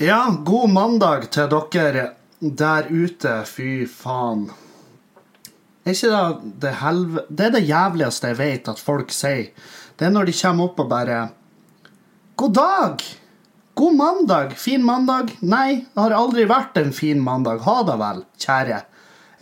[0.00, 2.02] Ja, god mandag til dere
[2.40, 3.32] der ute.
[3.44, 4.46] Fy faen.
[5.84, 7.24] Er ikke det det helve...
[7.28, 9.50] Det er det jævligste jeg vet at folk sier.
[10.00, 11.18] Det er når de kommer opp og bare
[12.40, 13.04] God dag!
[13.76, 14.56] God mandag!
[14.56, 15.36] Fin mandag?
[15.44, 17.60] Nei, det har aldri vært en fin mandag.
[17.68, 18.82] Ha det vel, kjære.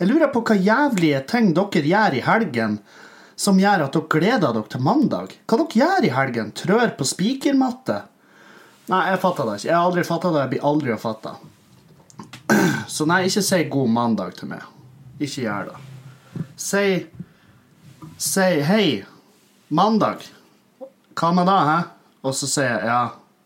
[0.01, 2.81] Jeg lurer på hva jævlige ting dere gjør i helgen
[3.39, 5.39] som gjør at dere gleder dere til mandag.
[5.47, 6.51] Hva dere gjør i helgen?
[6.51, 8.01] Trør på spikermatte?
[8.89, 9.69] Nei, jeg fatter det ikke.
[9.69, 10.43] Jeg har aldri fatta det.
[10.43, 11.35] Jeg blir aldri å fatte.
[12.95, 14.65] Så nei, ikke si god mandag til meg.
[15.19, 15.81] Ikke gjør det.
[16.59, 16.83] Si
[18.19, 19.05] Si hei,
[19.71, 20.25] mandag.
[21.15, 21.77] Hva med det, hæ?
[22.27, 22.97] Og så sier jeg ja,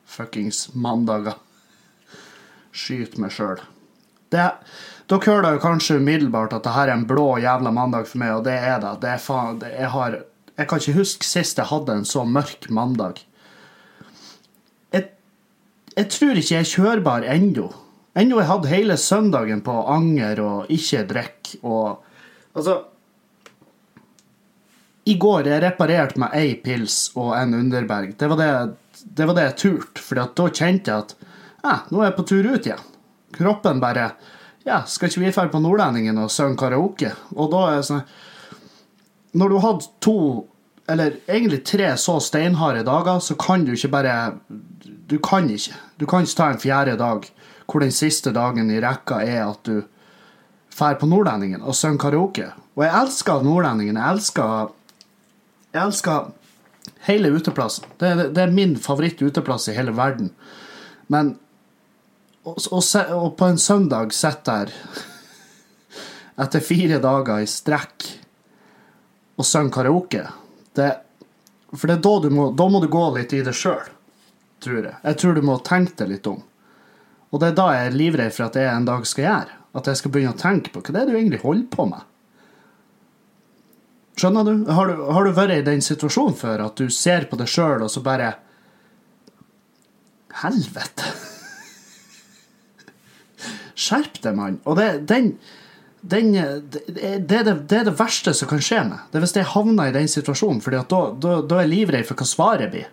[0.09, 1.35] fuckings mandager.
[2.73, 3.61] Skyt meg sjøl.
[4.33, 8.33] Dere hører jo kanskje umiddelbart at det her er en blå jævla mandag for meg,
[8.39, 8.95] og det er det.
[9.03, 10.17] det, er faen, det jeg, har,
[10.57, 13.21] jeg kan ikke huske sist jeg hadde en så mørk mandag.
[15.93, 17.67] Jeg, tror ikke jeg er kjørbar ennå.
[18.17, 22.09] Ennå jeg hadde hele søndagen på anger og ikke drikke og
[22.53, 22.75] Altså
[25.09, 28.13] I går jeg reparerte meg ei pils og en Underberg.
[28.17, 28.49] Det var det,
[29.03, 31.15] det, var det jeg turte, for da kjente jeg at
[31.63, 32.87] ja, nå er jeg på tur ut igjen.
[33.33, 34.11] Kroppen bare
[34.63, 37.11] Ja, skal ikke vi dra på Nordlendingen og synge karaoke?
[37.35, 38.05] Og da er det sånn
[39.33, 40.17] Når du har hatt to,
[40.87, 44.15] eller egentlig tre så steinharde dager, så kan du ikke bare
[45.13, 45.75] Du kan ikke.
[46.01, 47.27] Du kan ikke ta en fjerde dag
[47.69, 49.83] hvor den siste dagen i rekka er at du
[50.73, 52.47] drar på Nordlendingen og synger karaoke.
[52.73, 53.99] Og jeg elsker Nordlendingen.
[54.01, 54.73] Jeg elsker
[55.73, 56.31] Jeg elsker
[57.07, 57.85] hele uteplassen.
[57.99, 60.31] Det er, det er min favoritt-uteplass i hele verden.
[61.07, 61.37] Men
[62.43, 64.73] og, og, og på en søndag sitter der
[66.43, 68.09] etter fire dager i strekk
[69.37, 70.25] og synger karaoke
[70.75, 70.91] det,
[71.73, 73.93] For det er da du må, da må du gå litt i det sjøl,
[74.63, 74.95] tror jeg.
[75.03, 76.39] Jeg tror du må tenke deg litt om.
[77.33, 79.59] Og det er da jeg er livredd for at jeg en dag skal gjøre.
[79.73, 82.09] At jeg skal begynne å tenke på hva det er du egentlig holder på med.
[84.19, 84.53] Skjønner du?
[84.69, 87.81] Har du, har du vært i den situasjonen før at du ser på deg sjøl,
[87.81, 88.35] og så bare
[90.43, 91.09] Helvete!
[93.83, 94.59] Skjerp deg, mann.
[94.69, 95.33] Og det, den,
[96.01, 99.07] den det, det, er det, er det verste som kan skje meg.
[99.09, 100.83] Det er hvis jeg havner i den situasjonen, for da,
[101.17, 102.89] da, da, er jeg livredd for hva svaret blir.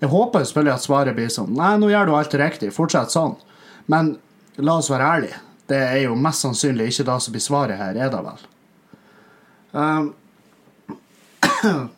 [0.00, 2.72] Jeg håper selvfølgelig at svaret blir sånn Nei, nå gjør du alt riktig.
[2.72, 3.36] Fortsett sånn.
[3.90, 4.14] Men
[4.56, 5.40] la oss være ærlige.
[5.70, 8.40] Det er jo mest sannsynlig ikke det som blir svaret her, er det vel?
[9.70, 10.08] Um,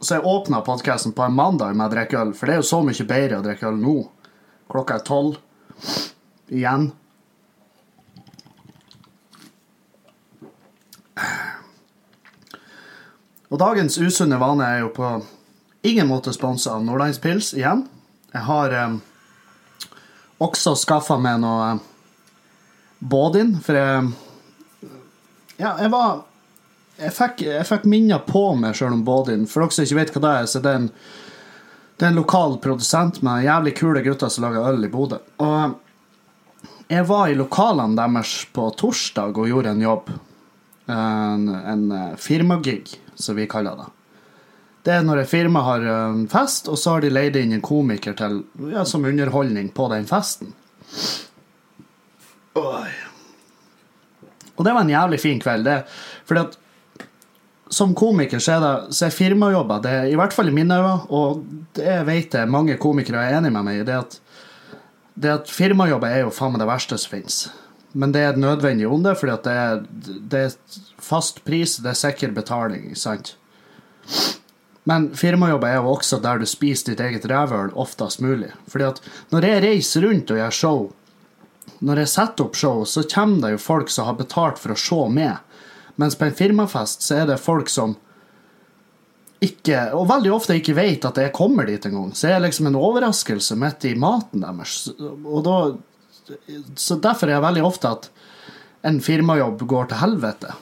[0.00, 2.70] så jeg åpna podkasten på en mandag med å drikke øl, for det er jo
[2.70, 3.96] så mye bedre å drikke øl nå.
[4.70, 5.36] Klokka er tolv.
[6.48, 6.88] Igjen.
[13.50, 15.10] Og dagens usunne vane er jo på
[15.82, 17.84] ingen måte sponsa av Nordlandspils igjen.
[18.32, 18.96] Jeg har eh,
[20.38, 21.86] også skaffa meg noe um,
[23.00, 24.10] Bådin, for jeg
[25.60, 26.26] Ja, jeg var
[27.00, 29.46] Jeg fikk, jeg fikk minner på meg sjøl om Bådin.
[29.48, 30.88] For dere som ikke vet hva det er, så det er en,
[31.96, 35.16] det er en lokal produsent med jævlig kule gutter som lager øl i Bodø.
[35.40, 35.78] Og
[36.92, 40.12] jeg var i lokalene deres på torsdag og gjorde en jobb.
[40.90, 41.84] En, en
[42.20, 43.88] firmagig, som vi kaller det.
[44.84, 47.64] Det er når et firma har en fest, og så har de leid inn en
[47.64, 48.40] komiker til,
[48.72, 50.54] ja, som underholdning på den festen.
[52.56, 52.88] Oi.
[54.56, 55.68] Og det var en jævlig fin kveld.
[55.68, 55.76] Det,
[56.28, 56.56] fordi at
[57.70, 60.96] som komiker så er, det, så er firmajobber, det, i hvert fall i mine øyne,
[61.14, 61.44] og
[61.78, 64.16] det vet jeg mange komikere er enig med meg i, det at,
[65.14, 67.38] det at firmajobber er jo faen meg det verste som finnes.
[67.92, 69.84] Men det er et nødvendig onde, fordi at det er,
[70.32, 73.36] det er fast pris, det er sikker betaling, sant?
[74.90, 78.50] Men firmajobber er jo også der du spiser ditt eget rævhøl oftest mulig.
[78.70, 79.00] Fordi at
[79.30, 80.80] når jeg reiser rundt og gjør show,
[81.80, 84.80] når jeg setter opp show, så kommer det jo folk som har betalt for å
[84.80, 85.38] se med.
[86.00, 87.94] Mens på en firmafest så er det folk som
[89.40, 92.10] ikke, og veldig ofte ikke vet at jeg kommer dit engang.
[92.16, 94.82] Så er det liksom en overraskelse midt i maten deres.
[94.98, 95.56] Og da,
[96.76, 98.10] så derfor er det veldig ofte at
[98.90, 100.52] en firmajobb går til helvete.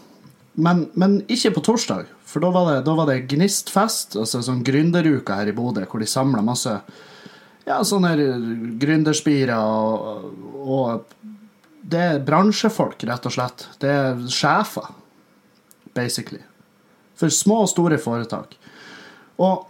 [0.58, 4.64] Men, men ikke på torsdag, for da var det, da var det Gnistfest, altså sånn
[4.66, 6.72] gründeruke her i Bodø, hvor de samla masse
[7.68, 8.14] ja, sånne
[8.80, 11.14] gründerspirer og, og
[11.88, 13.62] Det er bransjefolk, rett og slett.
[13.80, 14.90] Det er sjefer,
[15.96, 16.42] basically.
[17.16, 18.58] For små og store foretak.
[19.40, 19.64] Og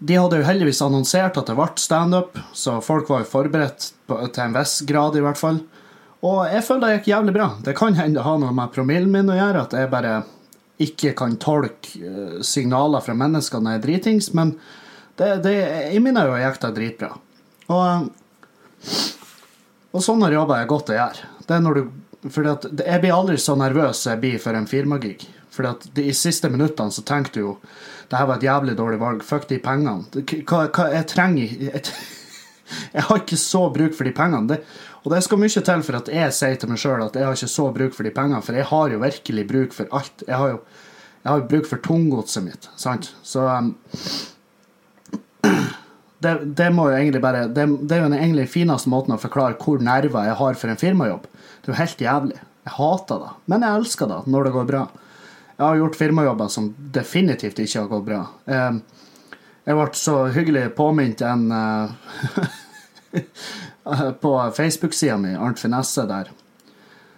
[0.00, 4.16] de hadde jo heldigvis annonsert at det ble standup, så folk var jo forberedt på,
[4.32, 5.60] til en viss grad, i hvert fall.
[6.26, 7.48] Og jeg føler det gikk jævlig bra.
[7.64, 10.18] Det kan hende det har noe med promillen min å gjøre, at jeg bare
[10.80, 14.54] ikke kan tolke eh, signaler fra mennesker når jeg er dritings, men
[15.20, 15.54] det, det,
[15.92, 17.10] jo at jeg gikk det dritbra.
[17.70, 18.06] Og,
[19.92, 21.28] og sånne jobber er godt å gjøre.
[21.44, 21.82] Det er når du,
[22.28, 25.18] fordi at Jeg blir aldri så nervøs som jeg blir for en firmagig.
[25.50, 27.54] Fordi at I siste minuttene så tenker du jo
[28.10, 29.20] det her var et jævlig dårlig valg.
[29.22, 30.24] Fuck de pengene.
[30.48, 31.82] Hva, hva jeg trenger jeg,
[32.96, 34.48] jeg, har ikke så bruk for de pengene.
[34.50, 34.58] Det,
[35.00, 37.38] og det skal mye til for at jeg sier til meg sjøl at jeg har
[37.38, 40.24] ikke så bruk for de pengene, for jeg har jo virkelig bruk for alt.
[40.26, 40.60] Jeg har jo
[41.20, 43.10] jeg har bruk for tunggodset mitt, sant?
[43.22, 43.74] Så um,
[46.24, 49.20] det, det, må jo egentlig bare det, det, er jo den egentlig fineste måten å
[49.20, 51.28] forklare hvor nerver jeg har for en firmajobb.
[51.28, 52.38] Det er jo helt jævlig.
[52.64, 54.86] Jeg hater det, men jeg elsker det når det går bra.
[55.60, 58.22] Jeg har gjort firmajobber som definitivt ikke har gått bra.
[59.68, 61.90] Jeg ble så hyggelig påminnet en eh,
[64.20, 66.30] På Facebook-sida mi, Arnt Finesse der,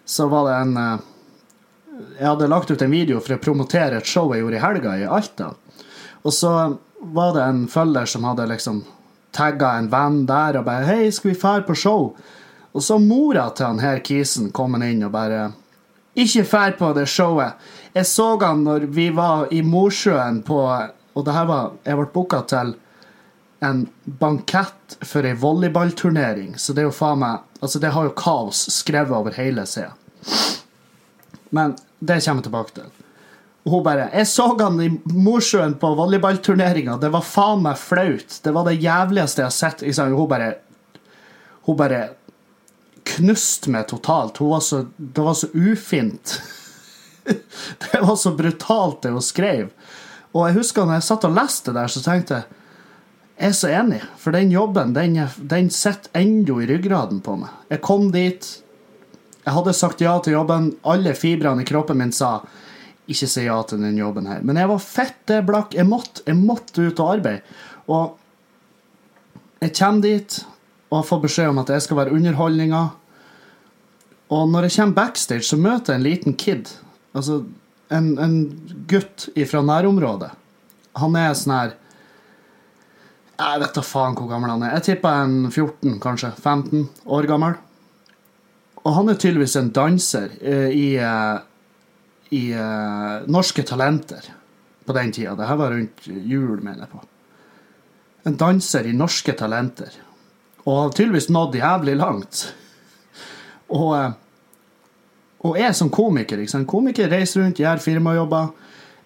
[0.04, 1.08] så var det en eh,
[2.18, 4.94] Jeg hadde lagt ut en video for å promotere et show jeg gjorde i helga
[4.98, 5.52] i Alta.
[6.22, 6.52] Og så
[7.02, 8.82] var det en følger som hadde liksom
[9.32, 12.14] tagga en venn der og bare 'Hei, skal vi fære på show?'
[12.72, 15.52] Og så mora til han her kisen kom inn og bare
[16.16, 17.52] 'Ikke fær på det showet.
[17.94, 22.06] Jeg så han når vi var i Mosjøen på Og det her var Jeg ble
[22.06, 22.74] booka til
[23.62, 28.14] en bankett for ei volleyballturnering, så det er jo faen meg Altså, det har jo
[28.18, 29.92] kaos skrevet over hele sida.
[31.54, 32.88] Men det kommer jeg tilbake til.
[33.62, 36.96] Og hun bare 'Jeg så han i Mosjøen på volleyballturneringa.
[36.98, 38.40] Det var faen meg flaut.
[38.42, 40.54] Det var det jævligste jeg har sett.' Hun bare
[41.66, 42.08] Hun bare
[43.04, 44.38] knuste meg totalt.
[44.38, 46.42] Hun var så, det var så ufint.
[47.78, 49.70] det var så brutalt, det hun skrev.
[50.34, 52.61] Og jeg husker når jeg satt og leste det der, så tenkte jeg jeg
[53.42, 55.18] er så enig, for den jobben den,
[55.50, 57.52] den sitter ennå i ryggraden på meg.
[57.72, 58.48] Jeg kom dit,
[59.42, 62.38] jeg hadde sagt ja til jobben, alle fibrene i kroppen min sa
[63.10, 64.42] ikke si ja til den jobben her.
[64.46, 65.74] Men jeg var fette blakk.
[65.74, 67.42] Jeg måtte, jeg måtte ut og arbeide.
[67.90, 68.18] Og
[69.62, 70.38] jeg kommer dit
[70.92, 72.82] og får beskjed om at jeg skal være underholdninga.
[74.32, 76.72] Og når jeg kommer backstage, så møter jeg en liten kid
[77.12, 77.42] Altså
[77.92, 78.36] en, en
[78.88, 80.30] gutt fra nærområdet.
[80.96, 81.74] Han er sånn her
[83.38, 84.74] Jeg vet da faen hvor gammel han er.
[84.76, 86.32] Jeg tipper en 14, kanskje.
[86.36, 86.84] 15
[87.16, 87.56] år gammel.
[88.82, 91.36] Og han er tydeligvis en danser eh, i, eh,
[92.34, 94.26] i uh, Norske Talenter
[94.86, 95.36] på den tida.
[95.38, 97.02] Det her var rundt jul, mener jeg på.
[98.26, 99.94] En danser i Norske Talenter.
[100.64, 102.44] Og har tydeligvis nådd jævlig langt.
[103.72, 103.94] Og
[105.42, 106.68] og er som komiker ikke sant?
[106.70, 108.52] Komiker reiser rundt, gjør firmajobber.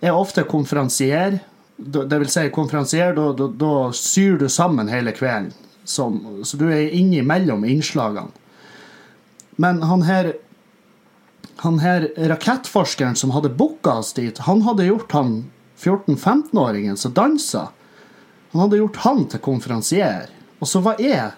[0.04, 1.38] Er ofte konferansier.
[1.76, 5.52] Det vil si konferansier, da, da, da syr du sammen hele kvelden.
[5.86, 8.32] Som, så du er innimellom innslagene.
[9.62, 10.32] Men han her
[11.56, 15.30] han her rakettforskeren som hadde booka oss dit, han hadde gjort han
[15.80, 17.68] 14-15-åringen som dansa.
[18.52, 20.28] Han hadde gjort han til konferansier.
[20.60, 21.30] Og så var jeg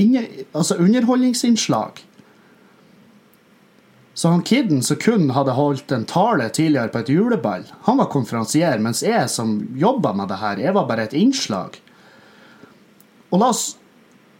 [0.00, 2.00] inne, altså underholdningsinnslag.
[4.16, 8.08] Så han kiden som kun hadde holdt en tale tidligere på et juleball, han var
[8.08, 11.76] konferansier, mens jeg som jobba med det her, jeg var bare et innslag.
[13.30, 13.74] Og la oss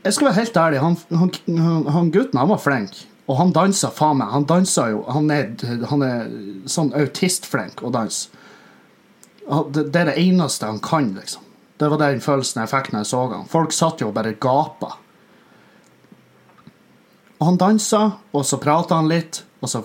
[0.07, 3.01] Jeg skal være helt ærlig, han, han, han gutten han var flink.
[3.27, 4.29] Og han dansa faen meg.
[4.31, 5.49] Han dansa jo Han er,
[5.91, 6.29] han er
[6.71, 8.29] sånn autistflink å danse.
[9.75, 11.43] Det, er det eneste han kan, liksom.
[11.79, 13.51] Det var den følelsen jeg fikk når jeg så han.
[13.51, 14.95] Folk satt jo bare gapa.
[17.37, 18.03] Og han dansa,
[18.33, 19.43] og så prata han litt.
[19.61, 19.85] Og så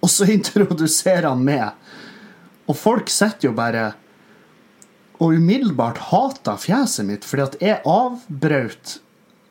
[0.00, 1.72] Og så introduserer han meg.
[2.70, 3.92] Og folk sitter jo bare
[5.20, 8.94] og umiddelbart hater fjeset mitt fordi at jeg avbrøt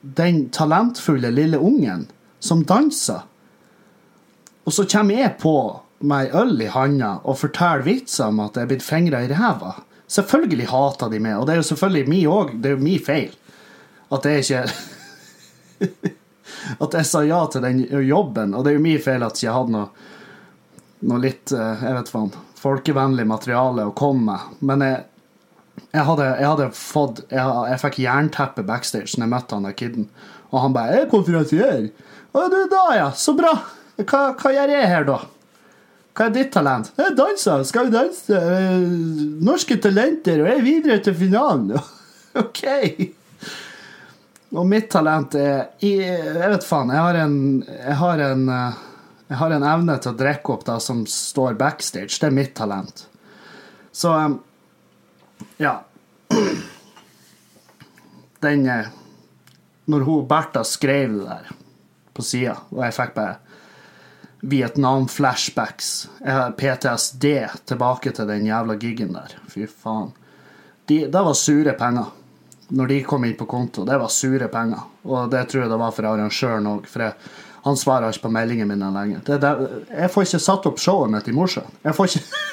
[0.01, 2.07] den talentfulle lille ungen
[2.39, 3.27] som danser.
[4.65, 5.53] Og så kommer jeg på
[5.99, 9.29] med ei øl i handa og forteller vitser om at jeg er blitt fingra i
[9.29, 9.75] ræva.
[10.09, 12.55] Selvfølgelig hater de meg, og det er jo selvfølgelig mi òg.
[12.61, 13.35] Det er jo min feil
[14.09, 14.63] at jeg ikke
[16.77, 18.53] at jeg sa ja til den jobben.
[18.53, 19.87] Og det er jo min feil at jeg hadde noe,
[21.09, 24.61] noe litt eh, jeg vet faen, folkevennlig materiale å komme med.
[24.71, 25.01] Men jeg,
[25.87, 29.79] jeg, hadde, jeg hadde, fått Jeg, jeg fikk jernteppe backstage når jeg møtte han der
[29.81, 30.07] kiden.
[30.49, 31.91] Og han bare 'Jeg er konferansier'.
[32.33, 33.11] 'Å, du da, ja.
[33.13, 33.53] Så bra.
[33.99, 35.25] Hva, hva gjør jeg her, da?'
[36.19, 36.89] Hva er ditt talent?
[36.99, 37.61] Jeg danser.
[37.63, 38.35] Skal vi danse?
[38.35, 38.81] Eh,
[39.45, 41.77] norske Talenter, og jeg er videre til finalen.
[42.43, 42.65] OK.
[44.49, 46.89] Og mitt talent er Jeg vet faen.
[46.93, 47.35] Jeg har en,
[47.67, 48.45] jeg har en,
[49.29, 52.17] jeg har en evne til å drikke opp det som står backstage.
[52.17, 53.05] Det er mitt talent.
[53.91, 54.39] Så um,
[55.61, 55.75] ja.
[58.39, 58.89] Den eh,
[59.85, 61.53] Når hun Bertha skrev det der
[62.13, 63.37] på sida, og jeg fikk bare
[64.39, 65.89] Vietnam-flashbacks.
[66.23, 67.25] Jeg har PTSD
[67.67, 69.35] tilbake til den jævla gigen der.
[69.51, 70.13] Fy faen.
[70.87, 72.07] De, det var sure penger
[72.69, 73.85] når de kom inn på konto.
[73.85, 74.85] Det var sure penger.
[75.09, 77.33] Og det tror jeg det var for arrangøren òg, for jeg,
[77.65, 79.23] han svarer ikke på meldingene mine lenger.
[79.25, 79.51] Det, det,
[79.89, 81.77] jeg får ikke satt opp showet mitt i Mosjøen.
[81.83, 82.47] Jeg får ikke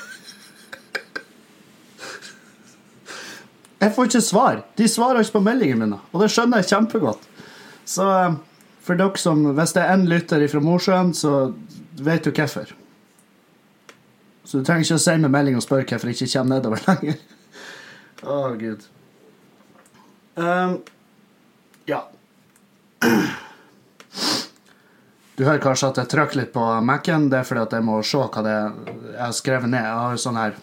[3.76, 4.62] Jeg får ikke svar.
[4.80, 7.26] De svarer ikke på meldingene mine, og det skjønner jeg kjempegodt.
[7.86, 8.38] Så eh,
[8.82, 11.52] for dere som Hvis det er én lytter fra Mosjøen, så
[12.00, 12.72] vet du hvorfor.
[14.46, 16.84] Så du trenger ikke å sende meg melding og spørre hvorfor jeg ikke kommer nedover
[16.86, 17.18] lenger.
[18.26, 18.86] Å, oh, gud.
[20.36, 20.78] Um,
[21.88, 22.02] ja.
[25.36, 27.30] Du hører kanskje at jeg trykker litt på Mac-en.
[27.32, 28.70] Det er fordi at jeg må se hva det er
[29.16, 29.84] jeg har skrevet ned.
[29.84, 30.56] Jeg har sånn her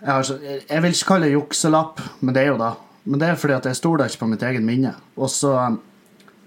[0.00, 2.70] jeg, har, jeg, vil ikke kalle det jukselapp, men det er jo da.
[3.04, 4.94] Men det er fordi at jeg stoler ikke på mitt eget minne.
[5.16, 5.54] Og så,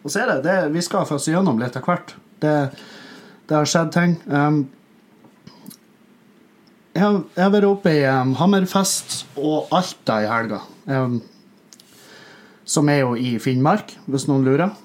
[0.01, 2.15] og så er det, det Vi skal få oss gjennom litt av hvert.
[2.41, 2.55] Det,
[3.49, 4.17] det, har skjedd ting.
[4.29, 4.65] Um,
[6.93, 10.59] jeg, har, vært oppe i um, Hammerfest og Alta i helga.
[10.85, 11.17] Um,
[12.69, 14.75] som er jo i Finnmark, hvis noen lurer.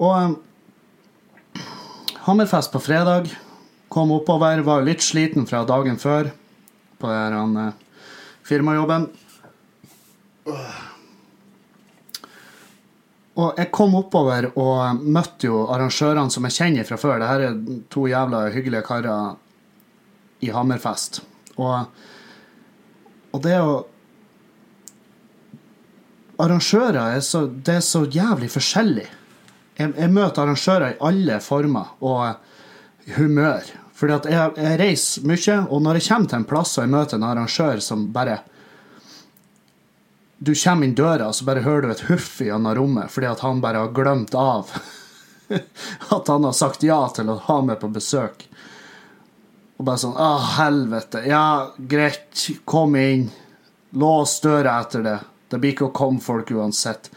[0.00, 0.36] Og um,
[2.24, 3.28] Hammerfest på fredag.
[3.92, 6.32] Kom oppover, var litt sliten fra dagen før
[6.98, 8.00] på den uh,
[8.48, 9.06] firmajobben.
[13.34, 17.20] Og jeg kom oppover og møtte jo arrangørene som jeg kjenner fra før.
[17.20, 19.34] Dette er to jævla hyggelige karer
[20.44, 21.22] i Hammerfest.
[21.56, 21.90] Og,
[23.32, 23.74] og det å
[26.34, 29.04] Arrangører er så, det er så jævlig forskjellig.
[29.78, 33.68] Jeg, jeg møter arrangører i alle former og humør.
[33.94, 36.92] Fordi at jeg, jeg reiser mye, og når jeg kommer til en plass og jeg
[36.94, 38.40] møter en arrangør som bare
[40.44, 43.44] Du kommer inn døra, og så bare hører du et huff gjennom rommet fordi at
[43.46, 44.74] han bare har glemt av
[46.16, 48.46] at han har sagt ja til å ha meg på besøk.
[49.78, 51.24] Og bare sånn Å, helvete.
[51.28, 52.48] Ja, greit.
[52.68, 53.28] Kom inn.
[53.98, 55.18] Lås døra etter det.
[55.50, 57.10] Det blir ikke å komme folk uansett.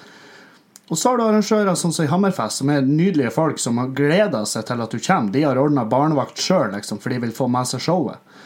[0.88, 3.92] Og så har du arrangører sånn som i Hammerfest, som er nydelige folk som har
[3.96, 5.34] gleda seg til at du kommer.
[5.34, 8.38] De har ordna barnevakt sjøl, liksom, for de vil få med seg showet.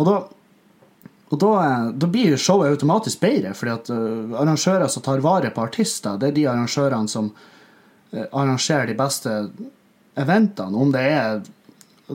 [0.00, 0.14] Og da,
[1.28, 1.50] og da,
[1.92, 6.30] da blir showet automatisk bedre, fordi at uh, arrangører som tar vare på artister, det
[6.30, 9.36] er de arrangørene som uh, arrangerer de beste
[10.18, 10.80] eventene.
[10.80, 11.44] Om det er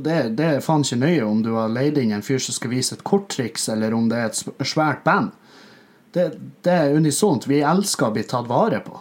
[0.04, 2.74] det, det er faen ikke nøye om du har leid inn en fyr som skal
[2.74, 5.32] vise et korttriks, eller om det er et svært band.
[6.16, 6.30] Det,
[6.64, 7.48] det er unisont.
[7.48, 9.00] Vi elsker å bli tatt vare på.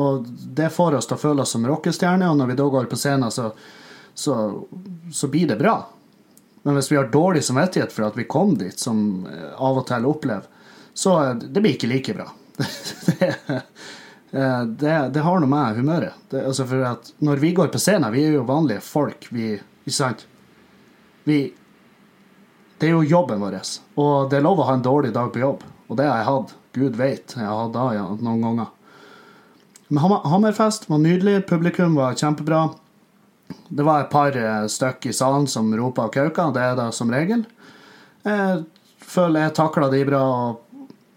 [0.00, 2.88] Og det får oss til å føle oss som rockestjerner, og når vi da går
[2.90, 3.50] på scenen, så,
[4.14, 4.36] så,
[5.12, 5.76] så, blir det bra.
[6.64, 10.08] Men hvis vi har dårlig samvittighet for at vi kom dit, som av og til
[10.08, 10.48] opplever,
[10.94, 12.26] så det blir ikke like bra.
[13.20, 13.34] det,
[14.80, 18.12] det, det, har noe med humøret det, altså for at Når vi går på scenen,
[18.14, 20.26] vi er jo vanlige folk, vi Ikke sant?
[21.24, 21.54] Vi
[22.80, 23.60] Det er jo jobben vår.
[23.96, 25.62] Og det er lov å ha en dårlig dag på jobb.
[25.88, 26.54] Og det har jeg hatt.
[26.74, 27.36] Gud vet.
[27.36, 28.72] Jeg har hatt det noen ganger.
[29.88, 31.46] Men Hammerfest var nydelig.
[31.46, 32.66] Publikum var kjempebra.
[33.68, 36.50] Det var et par eh, stykk i salen som ropa og kauka.
[36.52, 37.44] Det er det som regel.
[38.24, 38.64] Jeg
[39.04, 40.22] føler jeg takla de bra.
[40.24, 40.64] og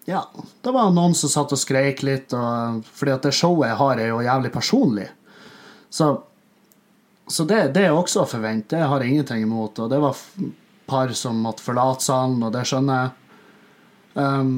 [0.07, 0.21] ja,
[0.61, 3.99] det var noen som satt og skreik litt, og, fordi at det showet jeg har,
[3.99, 5.07] er jo jævlig personlig.
[5.91, 6.13] Så,
[7.27, 8.77] så det, det, er også å forvente.
[8.77, 9.79] Det har jeg ingenting imot.
[9.83, 10.15] Og det var
[10.87, 13.11] par som måtte forlate salen, og det skjønner jeg.
[14.17, 14.53] Um,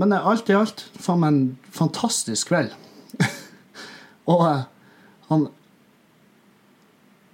[0.00, 2.76] men alt i alt, faen meg en fantastisk kveld.
[4.30, 4.68] Og uh,
[5.30, 5.48] han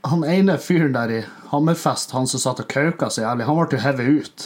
[0.07, 3.75] Han ene fyren der i Hammerfest, han som satt og kauka så jævlig, han ble
[3.75, 4.45] jo hevet ut.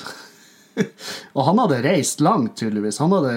[1.37, 2.97] og han hadde reist langt, tydeligvis.
[3.05, 3.35] Han hadde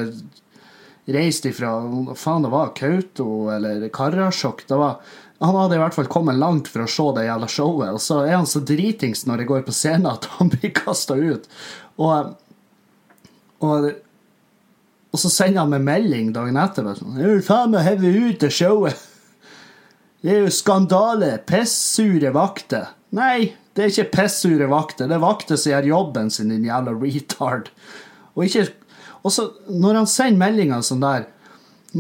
[1.12, 1.74] reist ifra
[2.16, 4.64] faen det var, Kautokeino eller Karasjok.
[4.70, 5.02] Det var
[5.42, 7.96] han hadde i hvert fall kommet langt for å se det jævla showet.
[7.98, 11.18] Og så er han så dritings når det går på scenen at han blir kasta
[11.20, 11.50] ut.
[12.02, 12.34] Og,
[13.64, 13.92] og
[15.14, 16.88] og så sender han meg melding dagen etter.
[16.98, 19.02] Sånn, 'Jeg vil faen meg heve ut det showet?'
[20.24, 21.36] Det er jo skandale.
[21.46, 22.96] Pissure vakter.
[23.12, 25.10] Nei, det er ikke pissure vakter.
[25.12, 27.70] Det er vakter som gjør jobben sin, din jævla retard.
[28.34, 28.72] Og, ikke,
[29.22, 31.28] og så, når han sender meldinger sånn der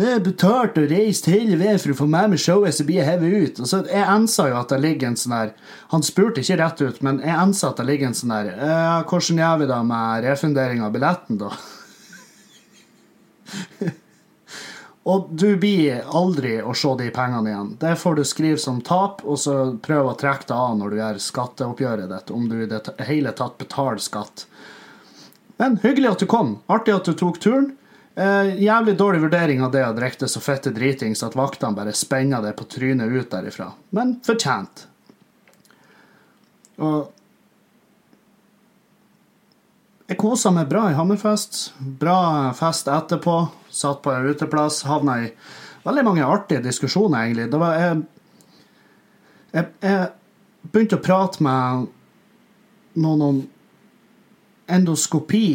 [0.01, 2.97] jeg har betalt og reist hele veien for å få med meg showet, så blir
[2.97, 3.59] jeg hevet ut.
[3.62, 5.51] Og så Jeg ensa jo at det ligger en sånn der
[5.91, 9.38] Han spurte ikke rett ut, men jeg ensa at det ligger en sånn «Eh, Hvordan
[9.43, 11.51] gjør vi da med refundering av billetten, da?
[15.13, 17.77] og du blir aldri å se de pengene igjen.
[17.77, 20.97] Det får du skrive som tap, og så prøv å trekke det av når du
[21.03, 24.47] gjør skatteoppgjøret ditt, om du i det hele tatt betaler skatt.
[25.62, 26.57] Men hyggelig at du kom.
[26.65, 27.75] Artig at du tok turen.
[28.15, 32.43] Eh, jævlig dårlig vurdering av det å drikke så fette dritings at vaktene bare spenner
[32.46, 33.72] det på trynet ut derifra.
[33.89, 34.86] Men fortjent.
[36.77, 37.10] Og
[40.12, 41.72] jeg kosa meg bra i Hammerfest.
[41.79, 43.38] Bra fest etterpå.
[43.74, 44.84] Satt på en uteplass.
[44.86, 45.32] Havna i
[45.86, 47.50] veldig mange artige diskusjoner, egentlig.
[47.50, 48.03] Det var jeg,
[49.55, 51.88] jeg, jeg begynte å prate med
[53.01, 53.41] noen om
[54.70, 55.48] endoskopi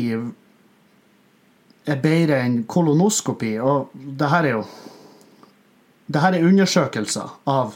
[1.88, 3.56] er bedre enn kolonoskopi.
[3.60, 4.64] Og det her er jo
[6.08, 7.74] Det her er undersøkelser av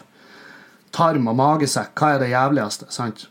[0.91, 1.93] tarm og magesekk.
[1.93, 2.87] Hva er det jævligste?
[2.89, 3.27] sant?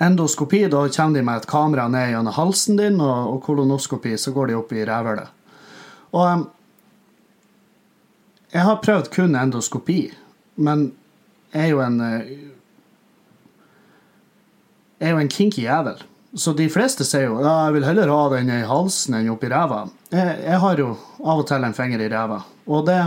[0.00, 4.30] Endoskopi, da kommer de med et kamera ned gjennom halsen din, og, og kolonoskopi, så
[4.30, 5.28] går de opp i rævhølet.
[6.12, 6.46] Og
[8.52, 10.12] jeg har prøvd kun endoskopi,
[10.56, 10.92] men
[11.52, 12.00] jeg er jo en
[15.00, 16.02] Jeg er jo en kinky jævel.
[16.34, 19.50] Så de fleste sier jo ja, jeg vil heller ha den i halsen enn oppi
[19.50, 19.82] ræva.
[20.14, 20.92] Jeg, jeg, har jo
[21.24, 22.38] av og til en finger i ræva,
[22.70, 22.98] og det,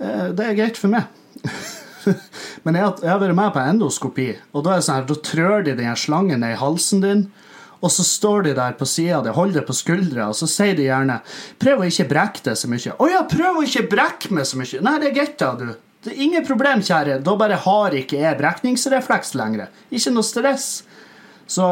[0.00, 1.08] eh, det er greit for meg.
[2.64, 5.18] Men jeg, jeg, har vært med på endoskopi, og da er det sånn her, da
[5.24, 7.28] trør de den slangen ned i halsen din.
[7.80, 10.74] Og så står de der på sida, di, holder det på skuldra, og så sier
[10.76, 11.22] de gjerne
[11.56, 12.92] 'Prøv å ikke brekke det så mye'.
[12.92, 14.82] 'Å ja, prøv å ikke brekke meg så mye'.
[14.84, 15.72] Nei, det er greit, da, du.
[16.04, 17.22] Det er ingen problem, kjære.
[17.24, 19.68] Da bare har ikke jeg brekningsrefleks lenger.
[19.92, 20.68] Ikke noe stress.
[21.48, 21.66] Så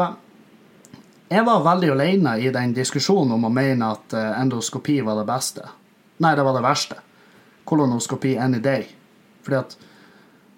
[1.29, 5.27] jeg var veldig alene i den diskusjonen om å mene at eh, endoskopi var det
[5.29, 5.67] beste.
[6.25, 6.97] Nei, det var det verste.
[7.69, 8.87] Kolonoskopi any day.
[9.45, 9.75] Fordi at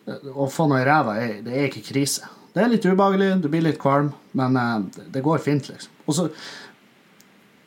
[0.07, 2.29] eh, å få noe i ræva, det er ikke krise.
[2.55, 6.03] Det er litt ubehagelig, du blir litt kvalm, men eh, det går fint, liksom.
[6.07, 6.29] Og så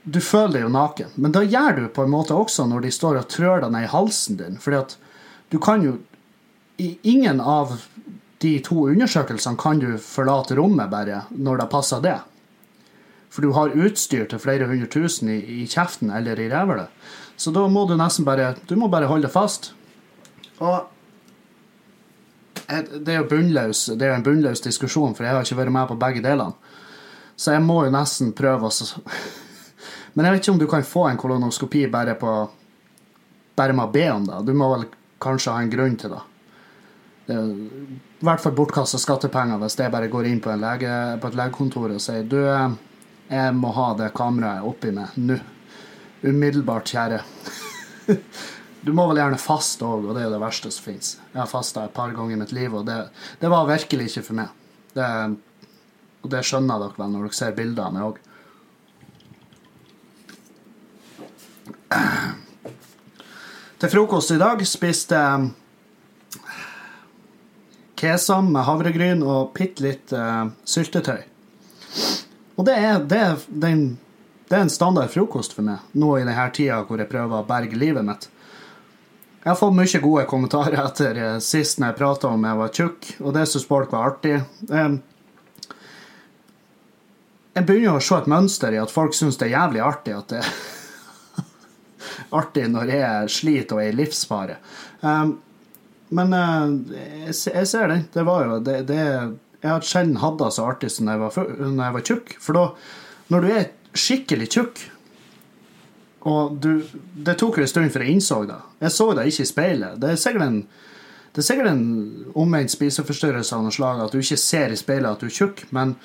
[0.05, 2.91] Du føler deg jo naken, men da gjør du på en måte også når de
[2.93, 4.99] står og trør deg ned i halsen din, fordi at
[5.49, 5.95] du kan jo
[6.77, 7.73] I ingen av
[8.43, 12.19] de to undersøkelsene kan du forlate rommet bare når det passer det.
[13.35, 16.91] For du har utstyr til flere hundre tusen i, i kjeften eller i rævhølet.
[17.37, 19.73] Så da må du nesten bare Du må bare holde fast.
[20.63, 20.85] Og
[22.65, 25.89] det er jo bunnløs, det er en bunnløs diskusjon, for jeg har ikke vært med
[25.91, 26.55] på begge delene.
[27.37, 29.03] Så jeg må jo nesten prøve å
[30.15, 32.31] Men jeg vet ikke om du kan få en kolonoskopi bare på
[33.59, 34.41] bare med å be om det.
[34.47, 34.87] Du må vel
[35.23, 36.23] kanskje ha en grunn til det.
[37.27, 41.31] Det er i hvert fall bortkasta skattepenger hvis jeg bare går inn på, lege, på
[41.31, 42.39] et legekontor og sier du
[43.29, 45.39] jeg må ha det kameraet oppi meg nå.
[46.25, 47.21] Umiddelbart, kjære.
[48.85, 51.15] Du må vel gjerne faste òg, og det er det verste som fins.
[51.33, 52.99] Jeg har fasta et par ganger i mitt liv, og det,
[53.41, 54.49] det var virkelig ikke for meg.
[54.93, 55.09] Det,
[56.25, 58.17] og det skjønner dere vel når dere ser bilder av meg òg.
[63.81, 65.21] Til frokost i dag spiste
[68.01, 71.21] kesam med havregryn og bitte litt uh, syltetøy.
[72.55, 73.87] Og det er, det, er, det, er en,
[74.49, 77.49] det er, en, standard frokost for meg nå i denne tida hvor jeg prøver å
[77.49, 78.29] berge livet mitt.
[79.45, 82.71] Jeg har fått mye gode kommentarer etter eh, sist når jeg prata om jeg var
[82.79, 84.39] tjukk, og det syns folk var artig.
[87.53, 90.33] Jeg, begynner å se et mønster i at folk syns det er jævlig artig at
[90.33, 90.49] det er
[92.41, 94.57] artig når jeg sliter og er i livsfare.
[96.15, 98.01] Men jeg, jeg, ser det.
[98.15, 99.03] Det var jo det, det
[99.65, 102.35] jeg har sjelden hatt det så artig som da jeg jeg var tjukk.
[102.45, 102.65] For da,
[103.33, 104.83] når du er skikkelig tjukk
[106.25, 106.81] og du,
[107.15, 108.57] Det tok jo en stund før jeg innså det.
[108.81, 109.97] Jeg så det ikke i speilet.
[110.01, 110.59] Det er sikkert en,
[111.33, 111.85] det er sikkert en
[112.41, 115.67] omvendt spiseforstyrrelse av noe slag at du ikke ser i speilet at du er tjukk,
[115.77, 115.97] men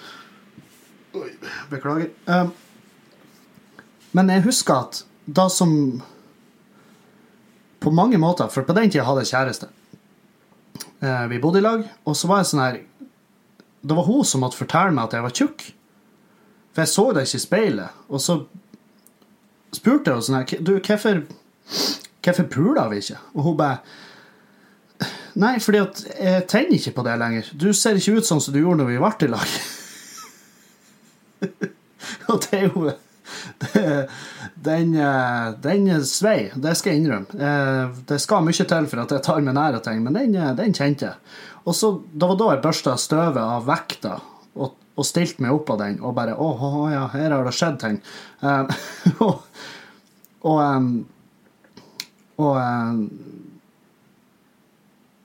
[1.15, 1.29] Oi,
[1.71, 2.11] Beklager.
[2.27, 2.51] Um,
[4.13, 5.71] men jeg husker at da som
[7.79, 9.69] På mange måter For på den tida hadde jeg kjæreste.
[11.01, 12.81] Uh, vi bodde i lag, og så var jeg sånn her
[13.81, 15.65] det var hun som måtte fortelle meg at jeg var tjukk.
[16.73, 18.01] For jeg så det ikke i speilet.
[18.09, 18.37] Og så
[19.75, 21.23] spurte jeg henne sånn her Du, hvorfor
[22.19, 23.19] Hvorfor puler vi ikke?
[23.33, 23.77] Og hun bare
[25.39, 27.51] Nei, fordi at jeg tenner ikke på det lenger.
[27.55, 29.53] Du ser ikke ut sånn som du gjorde når vi ble i lag.
[32.33, 33.83] og det er jo det,
[34.65, 34.93] den,
[35.63, 37.39] den svei, det skal jeg innrømme.
[37.39, 40.35] Eh, det skal mye til for at jeg tar meg nær av ting, men den,
[40.57, 41.33] den kjente jeg.
[41.65, 44.17] Og så, Det var da jeg børsta støvet av vekta
[44.59, 47.55] og, og stilte meg opp av den og bare Å, å ja, her har det
[47.55, 47.99] skjedd ting.
[49.19, 49.43] Og
[50.47, 50.99] og,
[52.39, 53.09] og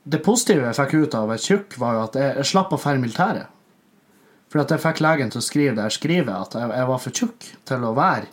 [0.05, 2.75] Det positive jeg fikk ut av å være tjukk, var jo at jeg, jeg slapp
[2.75, 3.53] å dra militæret.
[4.53, 7.01] For at jeg fikk legen til å skrive det jeg skriver, at jeg, jeg var
[7.03, 8.29] for tjukk til å være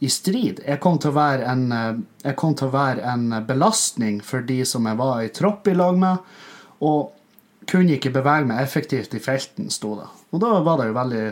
[0.00, 0.62] i strid.
[0.64, 1.66] Jeg kom til å være en,
[2.24, 6.30] til å være en belastning for de som jeg var i tropp i lag med.
[6.80, 7.10] Og
[7.70, 10.08] kunne ikke bevege meg effektivt i felten, sto det.
[10.32, 11.24] Og da var det jo veldig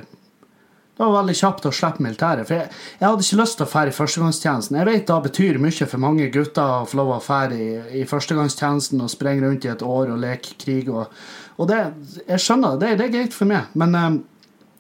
[0.98, 2.46] Det var veldig kjapt å slippe militæret.
[2.48, 4.78] For jeg, jeg hadde ikke lyst til å fære i førstegangstjenesten.
[4.80, 7.68] Jeg vet det betyr mye for mange gutter å få lov å fære i,
[8.00, 10.90] i førstegangstjenesten og sprenge rundt i et år og leke krig.
[10.90, 11.06] Og,
[11.54, 11.78] og det,
[12.26, 13.70] jeg skjønner det, det er greit for meg.
[13.78, 14.18] Men um,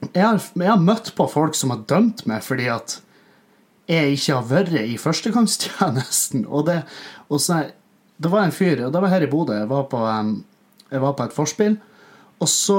[0.08, 2.98] jeg, har, jeg, har, møtt på folk som har dømt meg fordi at
[3.88, 6.46] jeg ikke har vært i førstegangstjenesten.
[6.54, 6.82] Og det,
[7.28, 7.62] og så,
[8.16, 9.56] det var en fyr, og det var her i Bodø.
[9.56, 9.68] Jeg
[10.88, 11.74] jeg var på et forspill.
[12.40, 12.78] Og så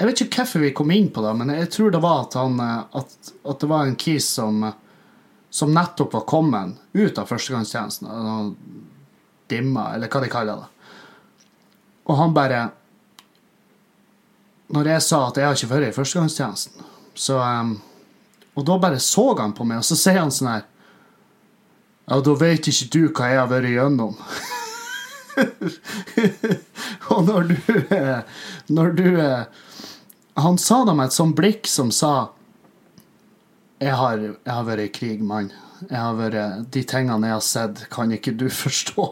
[0.00, 2.36] jeg vet ikke hvorfor vi kom inn på det, men jeg tror det var at,
[2.40, 4.62] han, eh, at, at det var en kis som,
[5.52, 8.54] som nettopp var kommet ut av førstegangstjenesten.
[9.52, 10.94] Dimma, eller hva de kaller det.
[12.08, 12.70] Og han bare
[14.70, 16.84] Når jeg sa at jeg har ikke vært i førstegangstjenesten,
[17.18, 17.72] så um,
[18.60, 20.66] Og da bare så han på meg, og så sier han sånn her
[22.10, 24.16] Ja, da vet ikke du hva jeg har vært igjennom.
[27.14, 27.56] og når du
[28.74, 29.06] Når du
[30.40, 32.30] han sa det med et sånt blikk som sa
[33.80, 35.46] jeg har, jeg har vært i krig, mann.
[35.88, 39.06] Jeg har vært, De tingene jeg har sett, kan ikke du forstå.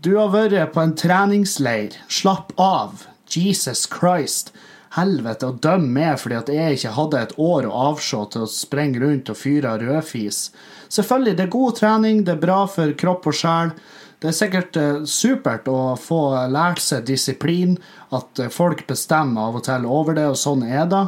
[0.00, 1.98] Du har vært på en treningsleir.
[2.08, 3.04] Slapp av.
[3.28, 4.52] Jesus Christ.
[4.96, 8.50] Helvete, å dømme meg fordi at jeg ikke hadde et år å avse til å
[8.50, 10.48] sprenge rundt og fyre rødfis.
[10.88, 13.74] Selvfølgelig, det er god trening, det er bra for kropp og sjel.
[14.22, 17.76] Det er sikkert eh, supert å få lært seg disiplin,
[18.16, 21.02] at eh, folk bestemmer av og til over det, og sånn er det.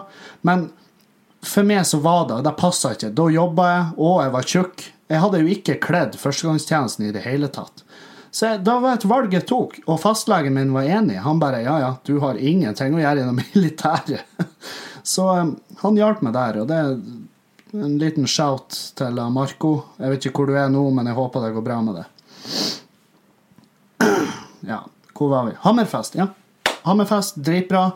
[0.44, 0.68] Men
[1.40, 3.14] for meg så var det, det passa ikke.
[3.16, 4.86] Da jobba jeg, og jeg var tjukk.
[5.08, 7.86] Jeg hadde jo ikke kledd førstegangstjenesten i det hele tatt.
[8.30, 11.16] Så da var et valg jeg tok, og fastlegen min var enig.
[11.24, 14.20] Han bare ja, ja, du har ingenting å gjøre i det militære.
[15.08, 16.90] Så um, han hjalp meg der, og det er
[17.78, 19.72] en liten shout til Marco.
[19.96, 22.06] Jeg vet ikke hvor du er nå, men jeg håper det går bra med det.
[24.68, 24.82] Ja,
[25.14, 25.52] hvor var vi?
[25.62, 26.16] Hammerfest.
[26.18, 26.26] ja.
[26.82, 27.92] Hammerfest, dritbra.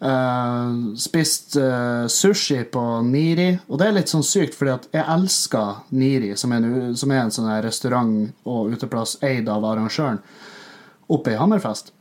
[0.00, 3.50] Uh, spist uh, sushi på Niri.
[3.68, 7.12] Og det er litt sånn sykt, fordi at jeg elsker Niri, som er en, som
[7.12, 8.14] er en sånn restaurant
[8.48, 10.22] og uteplass eid av arrangøren,
[11.12, 11.92] oppe i Hammerfest.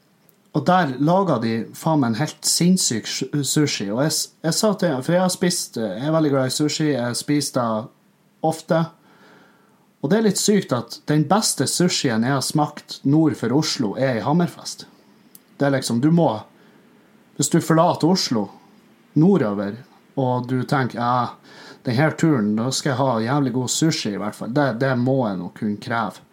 [0.55, 3.09] Og der laga de faen meg en helt sinnssyk
[3.45, 3.89] sushi.
[3.91, 4.15] Og jeg,
[4.47, 6.87] jeg sa til For jeg har spist Jeg er veldig glad i sushi.
[6.95, 8.79] Jeg spiser det ofte.
[9.99, 13.93] Og det er litt sykt at den beste sushien jeg har smakt nord for Oslo,
[13.99, 14.87] er i Hammerfest.
[15.59, 16.31] Det er liksom, du må
[17.39, 18.49] Hvis du forlater Oslo
[19.15, 19.77] nordover,
[20.19, 21.11] og du tenker ja,
[21.87, 24.51] denne turen, da skal jeg ha jævlig god sushi, i hvert fall.
[24.51, 26.25] Det, det må jeg nok kunne kreve.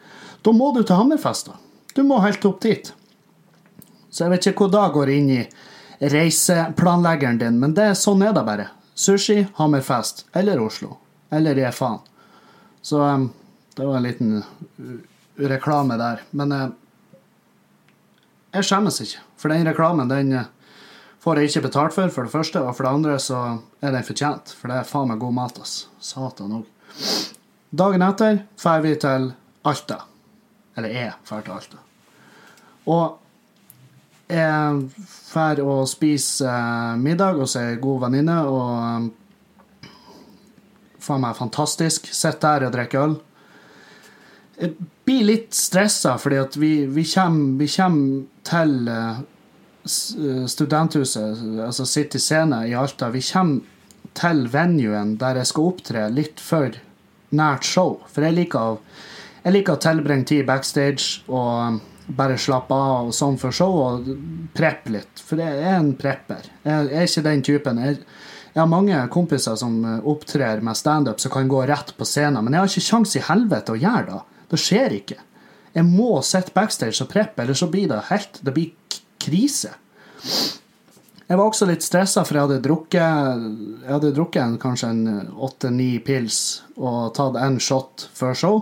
[0.42, 1.60] Da må du til Hammerfest, da.
[1.94, 2.90] Du må helt opp dit.
[4.10, 5.38] Så jeg vet ikke hvor da går inn i
[6.02, 8.66] reiseplanleggeren din, men det, sånn er det bare.
[8.98, 10.96] Sushi, Hammerfest eller Oslo.
[11.30, 12.02] Eller i faen.
[12.82, 13.30] Så um,
[13.78, 14.42] det var en liten
[15.38, 16.26] reklame der.
[16.34, 16.66] Men uh,
[18.58, 19.22] jeg skjemmes ikke.
[19.38, 20.52] For den reklamen den eh,
[21.26, 22.60] får jeg ikke betalt for, for det første.
[22.62, 23.38] Og for det andre så
[23.82, 24.52] er den fortjent.
[24.54, 25.88] For det er faen meg god mat, ass.
[25.98, 26.64] Satan òg.
[27.76, 29.32] Dagen etter drar vi til
[29.66, 29.98] Alta.
[30.78, 31.82] Eller jeg drar til Alta.
[32.86, 33.06] Og
[34.30, 34.86] jeg
[35.32, 39.10] drar og spiser eh, middag hos ei god venninne, og
[41.02, 42.06] faen meg fantastisk.
[42.14, 43.14] Sitter der og drikker øl.
[44.62, 44.70] Jeg
[45.06, 49.26] blir litt stressa, fordi at vi, vi, kommer, vi kommer til uh,
[49.86, 53.10] studenthuset, altså City Scene i Alta.
[53.14, 53.60] Vi kommer
[54.16, 56.76] til venuen der jeg skal opptre, litt for
[57.36, 58.00] nært show.
[58.12, 58.78] For jeg liker
[59.46, 61.76] jeg liker å tilbringe tid backstage og
[62.18, 64.08] bare slappe av og sånn for show og
[64.56, 65.22] preppe litt.
[65.22, 66.48] For jeg er en prepper.
[66.66, 67.78] Jeg, er ikke den typen.
[67.78, 68.00] Jeg,
[68.50, 72.56] jeg har mange kompiser som opptrer med standup som kan gå rett på scenen, men
[72.56, 74.42] jeg har ikke kjangs i helvete å gjøre det.
[74.50, 75.20] Det skjer ikke.
[75.76, 78.74] Jeg må sitte backstage og preppe, eller så blir det helt Det blir
[79.26, 79.74] krise.
[81.26, 85.32] Jeg var også litt stressa, for jeg hadde drukket Jeg hadde drukket en, kanskje en
[85.42, 88.60] åtte-ni pils og tatt en shot før show.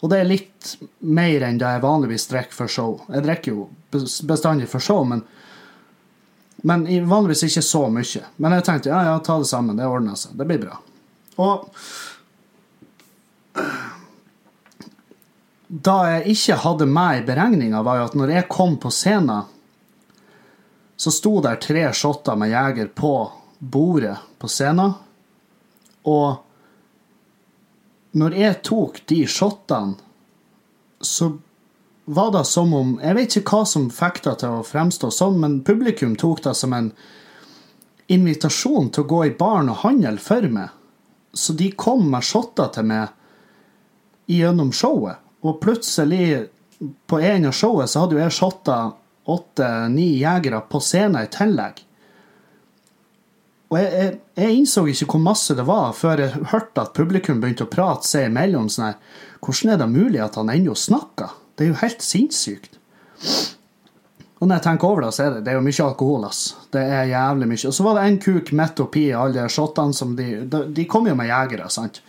[0.00, 2.94] Og det er litt mer enn det jeg vanligvis drikker før show.
[3.12, 3.66] Jeg drikker jo
[4.28, 5.24] bestandig før show, men,
[6.64, 8.24] men vanligvis ikke så mye.
[8.40, 9.76] Men jeg tenkte ja, ja, ta det sammen.
[9.76, 10.36] Det ordner seg.
[10.38, 10.78] Det blir bra.
[11.42, 11.68] Og
[15.66, 19.50] da jeg ikke hadde meg i beregninga, var jo at når jeg kom på scenen,
[20.96, 23.12] så sto der tre shotter med Jeger på
[23.58, 24.94] bordet på scenen.
[26.06, 26.36] Og
[28.16, 29.98] når jeg tok de shottene,
[31.00, 31.34] så
[32.06, 35.40] var det som om Jeg vet ikke hva som fikk det til å fremstå sånn,
[35.42, 36.92] men publikum tok det som en
[38.06, 40.70] invitasjon til å gå i baren og handle for meg.
[41.34, 43.10] Så de kom med shotter til meg
[44.30, 45.18] gjennom showet.
[45.44, 46.46] Og plutselig,
[47.10, 48.78] på en av showet, så hadde jo jeg shotta
[49.26, 51.82] åtte-ni jegere på scenen i tillegg.
[53.66, 57.40] Og jeg, jeg, jeg, innså ikke hvor masse det var, før jeg hørte at publikum
[57.42, 58.68] begynte å prate seg imellom.
[58.70, 58.98] sånn her,
[59.42, 61.34] Hvordan er det mulig at han ennå snakker?
[61.56, 62.78] Det er jo helt sinnssykt.
[64.36, 66.26] Og når jeg tenker over det, så er det, det er jo mye alkohol.
[66.28, 66.42] ass.
[66.72, 67.62] Det er jævlig mye.
[67.70, 70.84] Og så var det en kuk midt oppi alle de shotene som de De, de
[70.84, 72.02] kom jo med jegere, sant.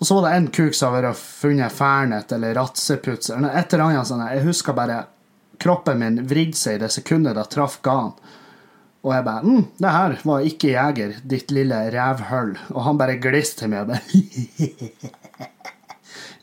[0.00, 3.84] Og så var det en kuk som hadde funnet fernet eller ratseputs eller et eller
[3.86, 4.26] annet sånt.
[4.32, 5.04] Jeg husker bare
[5.60, 8.14] kroppen min vridde seg i det sekundet det traff ganen.
[9.00, 13.16] Og jeg bare mm, 'Det her var ikke jeger, ditt lille rævhull.' Og han bare
[13.16, 14.02] gliste til meg og bare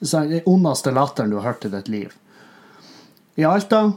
[0.02, 2.14] Den ondeste latteren du har hørt i ditt liv.
[3.38, 3.92] I Alta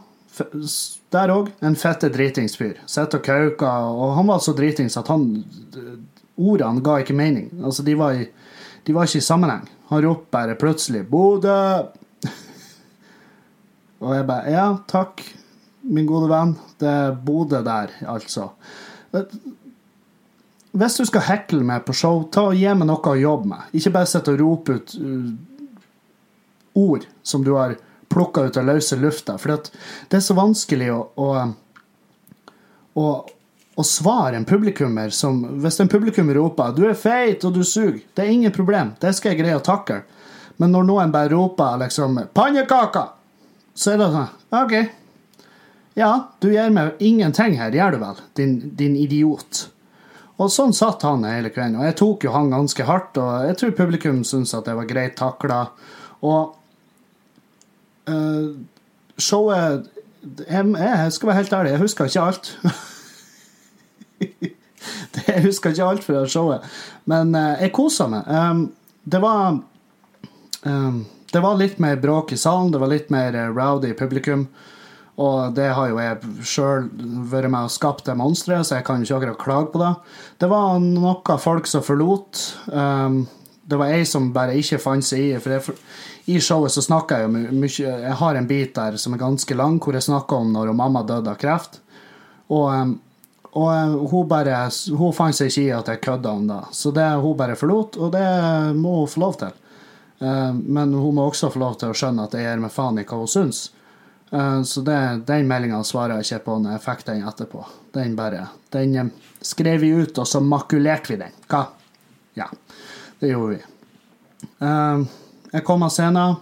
[1.10, 2.78] der òg, en fette dritingsfyr.
[2.86, 5.44] Sitter og kauker, og han var så dritings at han
[6.40, 7.50] Ordene ga ikke mening.
[7.64, 8.28] Altså, de var, i,
[8.86, 9.66] de var ikke i sammenheng.
[9.90, 11.99] Han ropte bare plutselig 'Bodø!'
[14.00, 15.22] Og jeg bare 'Ja, takk,
[15.82, 16.56] min gode venn.
[16.78, 18.50] Det er Bodø der, altså'.
[20.72, 23.70] Hvis du skal hekle meg på show, ta og gi meg noe å jobbe med.
[23.74, 25.32] Ikke bare sitte og rope ut uh,
[26.78, 27.74] ord som du har
[28.08, 29.36] plukka ut av løse lufta.
[29.38, 31.28] For det er så vanskelig å, å,
[32.94, 33.06] å,
[33.74, 38.02] å svare en publikummer som Hvis en publikummer roper 'du er feit og du suger',
[38.14, 38.94] det er ingen problem.
[39.00, 40.02] Det skal jeg greie å takle.
[40.56, 43.19] Men når noen bare roper liksom 'pannekaker',
[43.74, 44.74] så er det sånn OK.
[45.98, 49.66] Ja, du gjør meg ingenting her, gjør du vel, din, din idiot.
[50.40, 51.80] Og sånn satt han hele kvelden.
[51.80, 54.88] Og jeg tok jo han ganske hardt, og jeg tror publikum syntes at det var
[54.88, 55.66] greit takla.
[56.24, 56.56] Og
[58.10, 58.56] Uh,
[59.18, 59.86] showet
[60.48, 62.58] jeg, jeg, skal være helt ærlig, jeg husker ikke alt.
[65.28, 66.60] jeg husker ikke alt fra showet,
[67.04, 68.26] men uh, jeg kosa meg.
[68.28, 68.72] Um,
[69.04, 69.60] det var
[70.64, 74.48] um, Det var litt mer bråk i salen, det var litt mer rowdy i publikum.
[75.20, 76.86] Og det har jo jeg sjøl
[77.28, 79.90] vært med og skapt det monsteret, så jeg kan ikke akkurat klage på det.
[80.40, 82.40] Det var noen folk som forlot.
[82.72, 83.26] Um,
[83.70, 85.76] det var ei som bare ikke fant seg i for jeg,
[86.32, 89.54] I showet så snakker jeg jo mye Jeg har en bit der som er ganske
[89.54, 91.78] lang, hvor jeg snakker om når mamma døde av kreft.
[92.50, 92.96] Og,
[93.52, 94.64] og hun bare
[94.96, 96.62] Hun fant seg ikke i at jeg kødda om det.
[96.74, 98.26] Så det hun bare forlot, og det
[98.78, 99.59] må hun få lov til.
[100.20, 103.00] Eh, men hun må også få lov til å skjønne at jeg gir meg faen
[103.00, 103.62] i hva hun syns.
[104.30, 107.64] Eh, så det, den meldinga svarer jeg ikke på når jeg fikk den etterpå.
[107.96, 111.36] Den bare Den eh, skrev vi ut, og så makulerte vi den.
[111.48, 111.64] Hva?
[112.38, 112.50] Ja.
[113.20, 113.64] Det gjorde vi.
[115.52, 116.38] Jeg kom av scenen.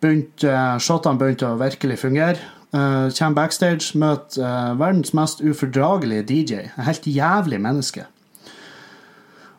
[0.00, 2.38] Begynte, Shotene begynte å virkelig fungere.
[2.70, 6.60] Kommer backstage, møter verdens mest ufordragelige DJ.
[6.76, 8.06] En helt jævlig menneske.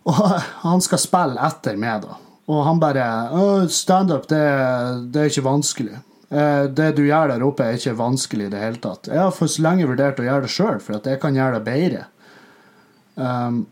[0.07, 0.21] Og
[0.63, 2.15] han skal spille etter meg, da.
[2.51, 3.05] Og han bare
[3.71, 4.41] Standup, det,
[5.13, 5.99] det er ikke vanskelig.
[6.31, 9.09] Det du gjør der oppe, er ikke vanskelig i det hele tatt.
[9.11, 11.59] Jeg har for så lenge vurdert å gjøre det sjøl, for at jeg kan gjøre
[11.59, 12.05] det bedre.
[13.19, 13.65] Um,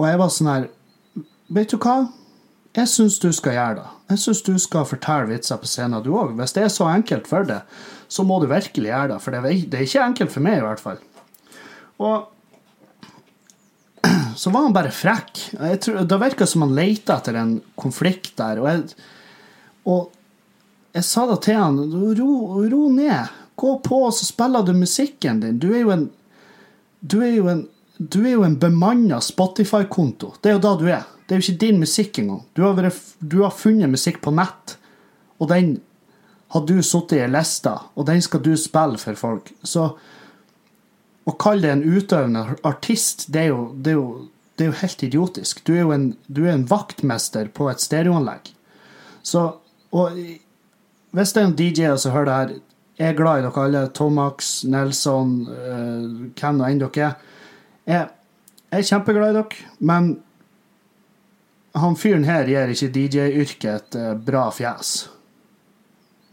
[0.00, 0.68] og jeg var sånn her
[1.52, 1.96] Vet du hva?
[2.78, 3.88] Jeg syns du skal gjøre det.
[4.12, 6.36] Jeg syns du skal fortelle vitser på scenen, du òg.
[6.38, 7.66] Hvis det er så enkelt for deg,
[8.10, 9.16] så må du virkelig gjøre det.
[9.24, 9.40] For det
[9.80, 11.00] er ikke enkelt for meg, i hvert fall.
[11.98, 12.28] Og
[14.40, 15.38] så var han bare frekk.
[15.84, 18.62] Tror, det virka som han leita etter en konflikt der.
[18.62, 19.10] Og jeg,
[19.84, 21.76] og jeg sa da til han
[22.16, 22.30] ro,
[22.72, 23.34] ro ned.
[23.60, 25.58] Gå på, så spiller du musikken din.
[25.60, 26.08] Du er jo en
[27.00, 27.60] Du er jo en,
[27.96, 30.34] du er jo en bemanna Spotify-konto.
[30.40, 31.04] Det er jo da du er.
[31.26, 32.42] Det er jo ikke din musikk engang.
[32.56, 34.76] Du har, vært, du har funnet musikk på nett,
[35.40, 35.78] og den
[36.52, 39.52] har du sittet i ei liste, og den skal du spille for folk.
[39.64, 39.86] Så
[41.28, 44.06] å kalle det en utøvende artist, det er jo, det er jo,
[44.56, 45.64] det er jo helt idiotisk.
[45.66, 48.52] Du er jo en, du er en vaktmester på et stereoanlegg.
[49.22, 49.48] Så
[49.90, 50.14] og
[51.10, 52.58] hvis det er en DJ som hører det her,
[53.00, 53.84] jeg er glad i dere alle.
[53.96, 57.38] Tomax, Nelson, uh, hvem nå enn dere er.
[57.88, 58.10] Jeg,
[58.70, 60.10] jeg er kjempeglad i dere, men
[61.80, 65.08] han fyren her gir ikke DJ-yrket et uh, bra fjes.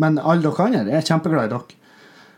[0.03, 1.81] Men alle dere andre er kjempeglad i dere.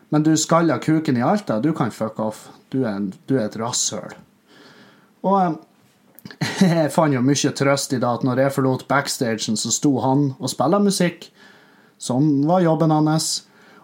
[0.09, 2.47] Men du skalla kuken i Alta, du kan fuck off.
[2.69, 4.13] Du er, en, du er et rasshøl.
[5.25, 5.57] Og um,
[6.61, 10.31] jeg fant jo mye trøst i det at når jeg forlot backstagen, så sto han
[10.37, 11.29] og spilte musikk,
[11.99, 13.29] som var jobben hans.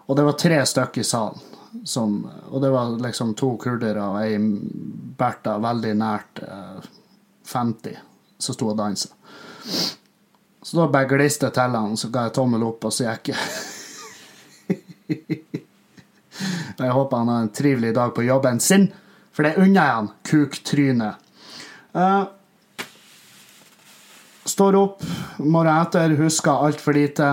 [0.06, 1.52] Og det var tre stykker i salen.
[1.84, 4.38] Som, og det var liksom to kurdere og ei
[5.18, 6.86] berta veldig nært eh,
[7.52, 7.98] 50
[8.38, 9.08] som sto og dansa.
[10.62, 13.34] Så da bare gliste jeg til han, så ga jeg tommel opp, og så gikk
[13.34, 13.40] jeg.
[16.78, 18.88] jeg håper han har en trivelig dag på jobben sin,
[19.32, 21.10] for det unner jeg han, kuktryne.
[21.96, 22.24] Uh,
[24.48, 25.04] står opp
[25.38, 27.30] morgenen etter, husker altfor lite.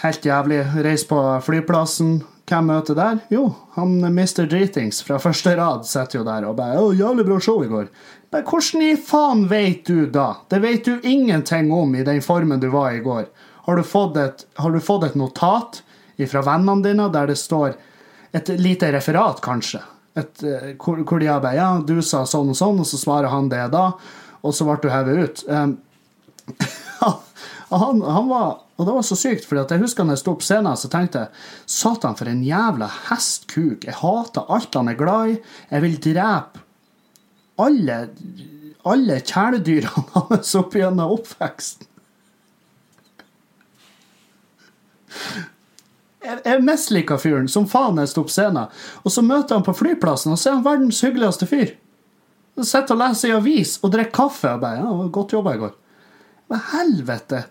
[0.00, 0.64] Helt jævlig.
[0.84, 2.20] Reis på flyplassen.
[2.50, 3.18] hvem møter der?
[3.30, 3.44] Jo,
[3.76, 4.46] han Mr.
[4.50, 7.88] Dritings fra første rad sitter jo der og bare 'Å, jævlig bra show i går'.
[8.32, 10.36] Men hvordan i faen vet du da?
[10.50, 13.26] Det vet du ingenting om i den formen du var i går.
[13.66, 15.82] Har du fått et, du fått et notat
[16.28, 17.76] fra vennene dine der det står
[18.36, 19.80] et lite referat, kanskje?
[20.18, 22.98] Et, eh, hvor, hvor de har bare 'Ja, du sa sånn og sånn', og så
[22.98, 23.92] svarer han det da,
[24.42, 25.44] og så ble du hevet ut.
[25.48, 25.78] Um,
[27.70, 30.46] han, han var og det var så sykt, for jeg husker når jeg sto på
[30.46, 33.84] scenen, så tenkte jeg Satan, for en jævla hestkuk.
[33.84, 35.34] Jeg hater alt han er glad i.
[35.68, 36.62] Jeg vil drepe
[37.60, 37.98] alle,
[38.88, 41.90] alle kjæledyrene hans opp gjennom oppveksten.
[46.20, 48.72] Jeg, jeg mislika fyren som faen jeg sto på scenen.
[49.04, 51.72] Og så møter han på flyplassen, og så er han verdens hyggeligste fyr.
[52.60, 54.50] Sitter og leser i avis og drikker kaffe.
[54.52, 55.78] og bare, ja, 'Godt jobba i går'.
[56.48, 57.44] Men helvete!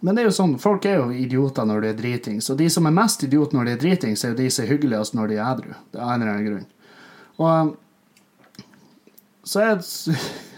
[0.00, 2.50] Men det er jo sånn, folk er jo idioter når de er dritings.
[2.50, 4.70] Og de som er mest idiot når de er dritings, er jo de som er
[4.72, 5.74] hyggeligst når de er edru.
[5.92, 6.66] Det er en eller annen grunn.
[7.40, 7.76] Og
[9.44, 9.76] så jeg,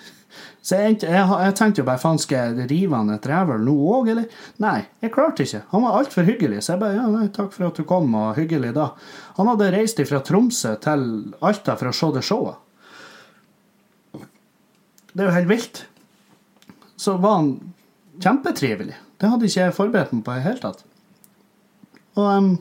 [0.62, 3.72] så jeg, jeg, jeg tenkte jo bare faen, skal jeg rive han et rævhøl nå
[3.96, 4.42] òg, eller?
[4.62, 5.64] Nei, jeg klarte ikke.
[5.72, 6.60] Han var altfor hyggelig.
[6.62, 8.92] Så jeg bare ja, nei, takk for at du kom, og hyggelig da.
[9.40, 11.02] Han hadde reist fra Tromsø til
[11.42, 12.60] Alta for å se det showet.
[15.12, 15.82] Det er jo helt vilt.
[16.94, 17.52] Så var han
[18.22, 18.94] kjempetrivelig.
[19.18, 20.86] Det hadde ikke jeg forberedt meg på i det hele tatt.
[22.14, 22.52] Og um,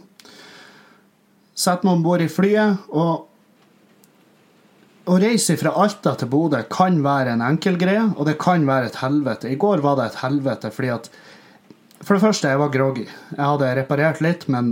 [1.54, 3.28] setter meg om bord i flyet, og
[5.12, 8.92] å reise fra Alta til Bodø kan være en enkel greie, og det kan være
[8.92, 9.50] et helvete.
[9.52, 11.12] I går var det et helvete fordi at
[12.02, 13.04] For det første, jeg var groggy.
[13.06, 14.72] Jeg hadde reparert litt, men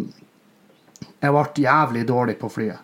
[1.22, 2.80] jeg ble jævlig dårlig på flyet.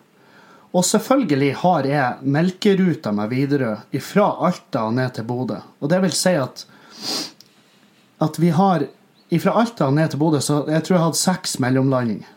[0.70, 5.58] Og selvfølgelig har jeg melkeruta med Widerøe fra Alta og ned til Bodø.
[5.80, 6.62] Og det vil si at,
[8.22, 8.86] at vi har
[9.42, 12.30] fra Alta ned til Bodø, så jeg tror jeg hadde seks mellomlandinger.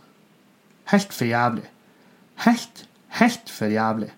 [0.89, 1.67] Helt for jævlig.
[2.47, 2.87] Helt,
[3.21, 4.09] helt for jævlig.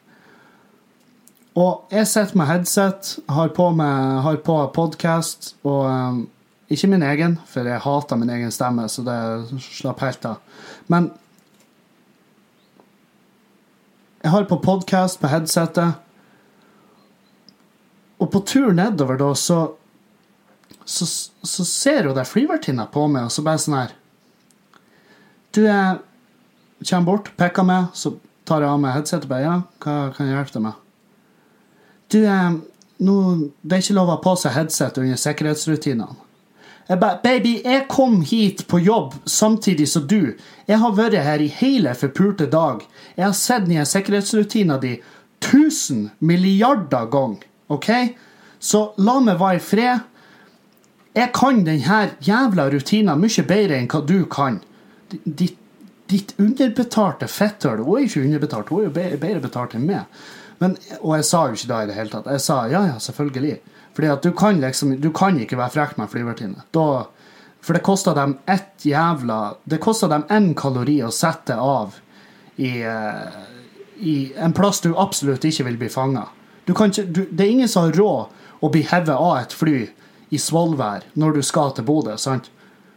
[1.52, 6.22] Og jeg sitter med headset, har på, med, har på podkast, og um,
[6.72, 9.18] ikke min egen, for jeg hater min egen stemme, så det
[9.66, 10.38] slapp helt av.
[10.88, 11.10] Men
[14.22, 16.00] jeg har på podkast på headsetet,
[18.22, 19.62] og på tur nedover da, så
[20.86, 21.06] så,
[21.46, 23.92] så ser jo der flyvertinna på meg, og så bare sånn her
[25.54, 28.16] Du kommer bort, peker meg, så
[28.48, 30.80] tar jeg av meg headsetet og bare Ja, hva kan jeg hjelpe deg med?
[32.12, 32.58] Du, jeg,
[33.00, 33.16] nå,
[33.62, 36.28] det er ikke lov å ha på seg headset under sikkerhetsrutinene.
[36.90, 40.34] Jeg ba, baby, jeg kom hit på jobb samtidig som du.
[40.68, 42.82] Jeg har vært her i hele forpulte dag.
[43.16, 44.98] Jeg har sett ned sikkerhetsrutina di
[45.40, 47.46] tusen milliarder ganger.
[47.72, 47.88] OK?
[48.60, 50.04] Så la meg være i fred.
[51.16, 54.60] Jeg kan denne jævla rutina mye bedre enn hva du kan.
[55.24, 55.58] Ditt,
[56.12, 60.22] ditt underbetalte fettøl Hun er ikke underbetalt, hun er jo bedre betalt enn meg.
[60.62, 62.30] Men, og jeg sa jo ikke da i det hele tatt.
[62.30, 63.58] Jeg sa ja, ja, selvfølgelig.
[63.98, 66.66] Fordi at du kan liksom Du kan ikke være frekk med en flyvertinne.
[67.62, 71.98] For det koster dem ett jævla Det koster dem én kalori å sette av
[72.62, 73.42] i, eh,
[73.98, 76.28] i en plass du absolutt ikke vil bli fanga.
[76.66, 78.28] Det er ingen som har råd
[78.62, 79.90] å bli hevet av et fly
[80.30, 82.18] i Svolvær når du skal til Bodø.
[82.18, 82.52] sant?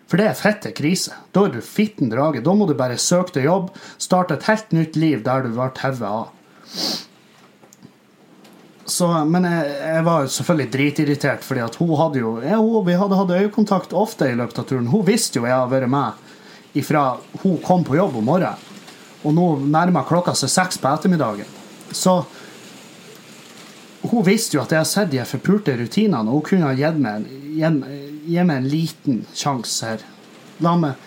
[0.07, 1.14] For det er fette krise.
[1.33, 2.42] Da er du fitten drage.
[2.44, 5.70] Da må du bare søke deg jobb, starte et helt nytt liv der du ble
[5.81, 6.29] hevet av.
[8.87, 12.99] Så, men jeg, jeg, var selvfølgelig dritirritert, fordi at hun hadde jo ja, hun, Vi
[13.01, 14.90] hadde hatt øyekontakt ofte i løpet av turen.
[14.92, 16.20] Hun visste jo jeg hadde vært med
[16.75, 17.05] ifra
[17.42, 18.73] hun kom på jobb om morgenen.
[19.25, 21.49] Og nå nærmer klokka seg seks på ettermiddagen.
[21.94, 22.18] Så
[24.05, 27.01] hun visste jo at jeg har sett de forpulte rutinene, og hun kunne ha gitt
[27.01, 27.25] meg,
[27.57, 30.05] gi meg en liten sjanse her.
[30.64, 30.99] La meg,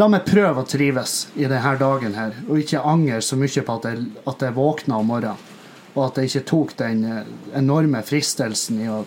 [0.00, 3.78] la meg, prøve å trives i denne dagen her, og ikke angre så mye på
[3.78, 5.51] at jeg, at jeg våkna om morgenen.
[5.92, 9.02] Og at jeg ikke tok den eh, enorme fristelsen i å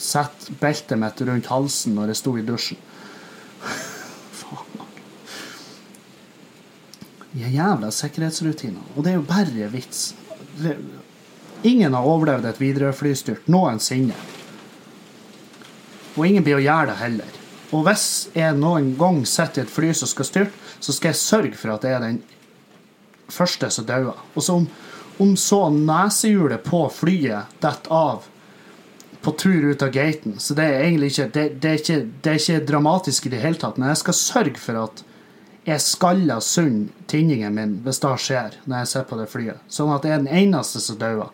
[0.00, 2.80] sette beltet mitt rundt halsen når jeg sto i dusjen.
[4.40, 4.86] Faen.
[7.34, 8.86] De jævla sikkerhetsrutinene.
[8.96, 10.10] Og det er jo bare vits.
[11.62, 14.16] Ingen har overlevd et Widerøe-flystyrt noensinne.
[16.16, 17.36] Og ingen blir å gjøre det heller.
[17.70, 21.20] Og hvis jeg noen gang sitter i et fly som skal styrte, så skal jeg
[21.20, 22.22] sørge for at jeg er den
[23.30, 24.18] første som dauer.
[24.34, 24.66] Og så om,
[25.20, 28.28] om så nesehjulet på flyet detter av
[29.20, 32.30] på tur ut av gaten, så det er egentlig ikke det, det, er ikke det,
[32.30, 35.02] er ikke dramatisk i det hele tatt, men jeg skal sørge for at
[35.68, 39.60] jeg skaller sund tinningen min hvis det skjer når jeg ser på det flyet.
[39.68, 41.28] Sånn at jeg er den eneste som dauer.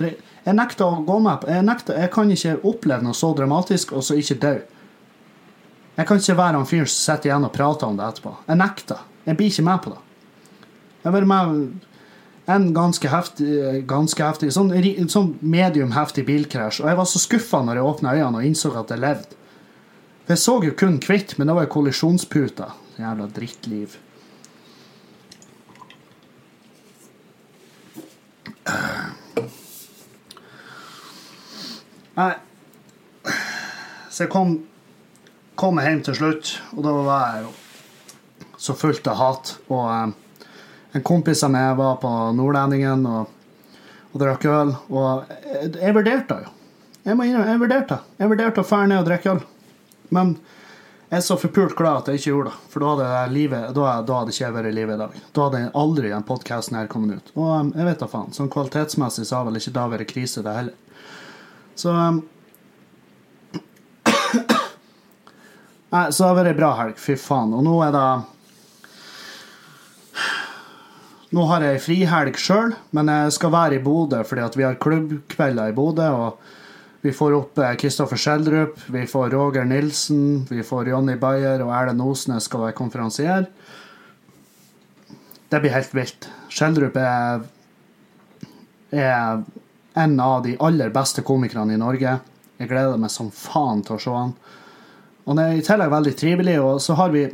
[0.00, 3.96] Jeg nekter å gå med på jeg, nekter, jeg kan ikke oppleve noe så dramatisk
[3.96, 4.54] og så ikke dø.
[5.96, 8.36] Jeg kan ikke være han fyren som sitter igjen og prater om det etterpå.
[8.46, 9.00] Jeg nekter.
[9.24, 10.02] Jeg blir ikke med på det.
[11.00, 11.89] Jeg har vært med
[12.46, 14.72] en ganske heftig, ganske heftig sånn,
[15.12, 18.72] sånn medium heftig bilkrasj, og jeg var så skuffa når jeg åpna øynene og innså
[18.78, 19.38] at jeg levde.
[20.24, 22.70] For jeg så jo kun hvitt, men det var jo kollisjonsputa.
[23.00, 23.96] Jævla drittliv.
[32.14, 32.34] Nei.
[34.10, 34.56] Så jeg kom,
[35.58, 37.52] kom hjem til slutt, og da var jeg jo
[38.60, 39.54] så fullt av hat.
[39.72, 40.29] Og eh,
[40.92, 43.34] en kompis av meg var på Nordlendingen og,
[44.10, 44.72] og drakk øl.
[44.90, 46.56] Og jeg, jeg vurderte jo.
[47.06, 48.00] Jeg må innrømme, jeg vurderte.
[48.20, 49.44] Jeg vurderte å dra ned og drikke øl.
[50.14, 50.34] Men
[51.10, 52.58] jeg er så forpult glad at jeg ikke gjorde det.
[52.70, 55.16] For da hadde, livet, da, da hadde ikke jeg vært i live i dag.
[55.34, 57.32] Da hadde aldri den podkasten her kommet ut.
[57.34, 58.34] Og um, jeg vet da faen.
[58.36, 61.00] Sånn kvalitetsmessig så har vel ikke da vært krise, det heller.
[61.78, 62.20] Så um,
[65.90, 67.00] Nei, så det har vært ei bra helg.
[67.02, 67.56] Fy faen.
[67.58, 68.06] Og nå er det
[71.30, 75.70] Nå har jeg frihelg sjøl, men jeg skal være i Bodø fordi vi har klubbkvelder
[75.70, 76.08] i Bodø.
[76.10, 76.40] og
[77.00, 82.02] vi får opp Kristoffer Schjelderup, vi får Roger Nilsen, vi får Jonny Bayer og Erlend
[82.02, 83.46] Osnes skal være konferansier.
[85.48, 86.28] Det blir helt vilt.
[86.50, 87.46] Schjelderup er,
[88.90, 89.40] er
[90.02, 92.16] en av de aller beste komikerne i Norge.
[92.58, 94.34] Jeg gleder meg som faen til å se han.
[95.30, 97.28] Han er i tillegg veldig trivelig, og så har vi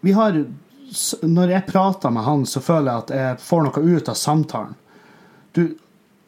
[0.00, 0.32] Vi har
[1.22, 4.74] Når jeg prater med han, så føler jeg at jeg får noe ut av samtalen.
[5.54, 5.62] Du,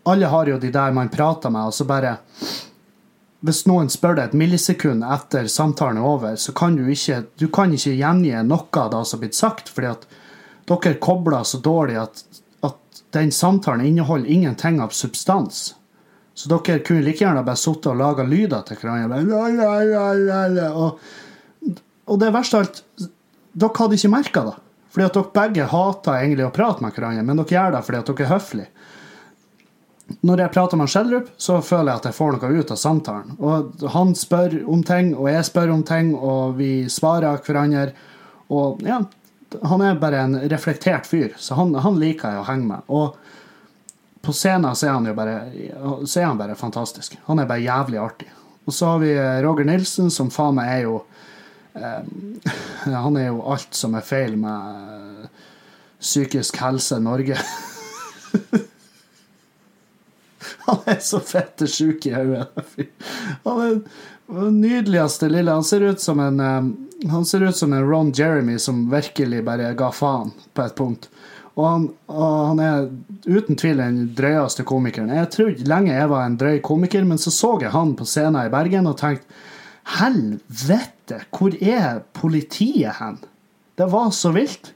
[0.06, 2.16] alle har jo de der man prater med, og så bare
[3.42, 7.48] Hvis noen spør deg et millisekund etter samtalen er over, så kan du ikke du
[7.50, 10.06] kan ikke gjengi noe av det som har blitt sagt, fordi at
[10.70, 12.22] dere kobler så dårlig at,
[12.62, 15.74] at den samtalen inneholder ingenting av substans.
[16.34, 19.18] Så dere kunne like gjerne bare sittet og laga lyder til hverandre.
[20.70, 21.02] Og,
[22.06, 22.82] og det verste av alt,
[23.52, 24.56] dere hadde ikke merka det.
[24.92, 28.02] Fordi at dere begge hater egentlig å prate med hverandre, men dere gjør det fordi
[28.02, 28.90] at dere er høflige
[30.20, 33.36] når jeg prater med Schjelderup, så føler jeg at jeg får noe ut av samtalen.
[33.40, 37.92] Og han spør om ting, og jeg spør om ting, og vi svarer hverandre.
[38.52, 39.00] Og ja,
[39.68, 42.92] han er bare en reflektert fyr, så han, han liker jeg å henge med.
[42.92, 43.16] Og
[44.22, 45.38] på scenen så er han jo bare,
[46.04, 47.16] så er han bare fantastisk.
[47.30, 48.30] Han er bare jævlig artig.
[48.66, 51.00] Og så har vi Roger Nilsen, som faen meg er jo
[52.84, 55.28] Han er jo alt som er feil med
[56.02, 57.38] psykisk helse Norge.
[60.66, 62.48] Han er så fette sjuk i hodet.
[63.44, 63.80] Han er
[64.32, 66.40] den nydeligste lille Han ser ut som en
[67.10, 71.08] Han ser ut som en Ron Jeremy som virkelig bare ga faen på et punkt.
[71.52, 72.86] Og han, og han er
[73.26, 75.10] uten tvil den drøyeste komikeren.
[75.12, 78.46] Jeg trodde lenge jeg var en drøy komiker, men så så jeg han på scenen
[78.46, 79.28] i Bergen og tenkte
[79.88, 83.18] Helvete, hvor er politiet hen?
[83.78, 84.72] Det var så vilt.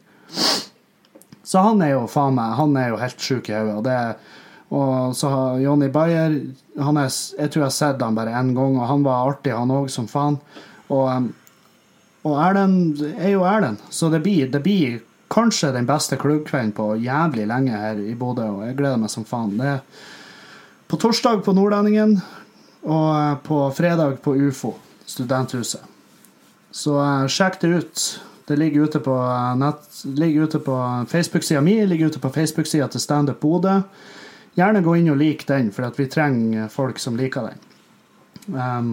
[1.46, 4.16] Så han er jo faen meg Han er jo helt sjuk i hodet.
[4.74, 6.40] Og så har Jonny Bayer
[6.82, 9.54] han er, Jeg tror jeg har sett han bare én gang, og han var artig,
[9.54, 10.40] han òg, som faen.
[10.90, 11.28] Og,
[12.26, 14.98] og Erlend er jo Erlend, så det blir, det blir
[15.32, 19.26] kanskje den beste klubbkvelden på jævlig lenge her i Bodø, og jeg gleder meg som
[19.26, 19.56] faen.
[19.58, 19.80] Det er
[20.90, 22.18] på torsdag på Nordlendingen,
[22.86, 24.76] og på fredag på UFO,
[25.06, 25.82] studenthuset.
[26.70, 26.98] Så
[27.32, 28.06] sjekk det ut.
[28.46, 29.14] Det ligger ute på,
[30.22, 33.80] ute på Facebook-sida mi, ligger ute på Facebook-sida til Standup Bodø.
[34.54, 37.64] Gjerne gå inn og lik den, for vi trenger folk som liker den.
[38.54, 38.92] Um,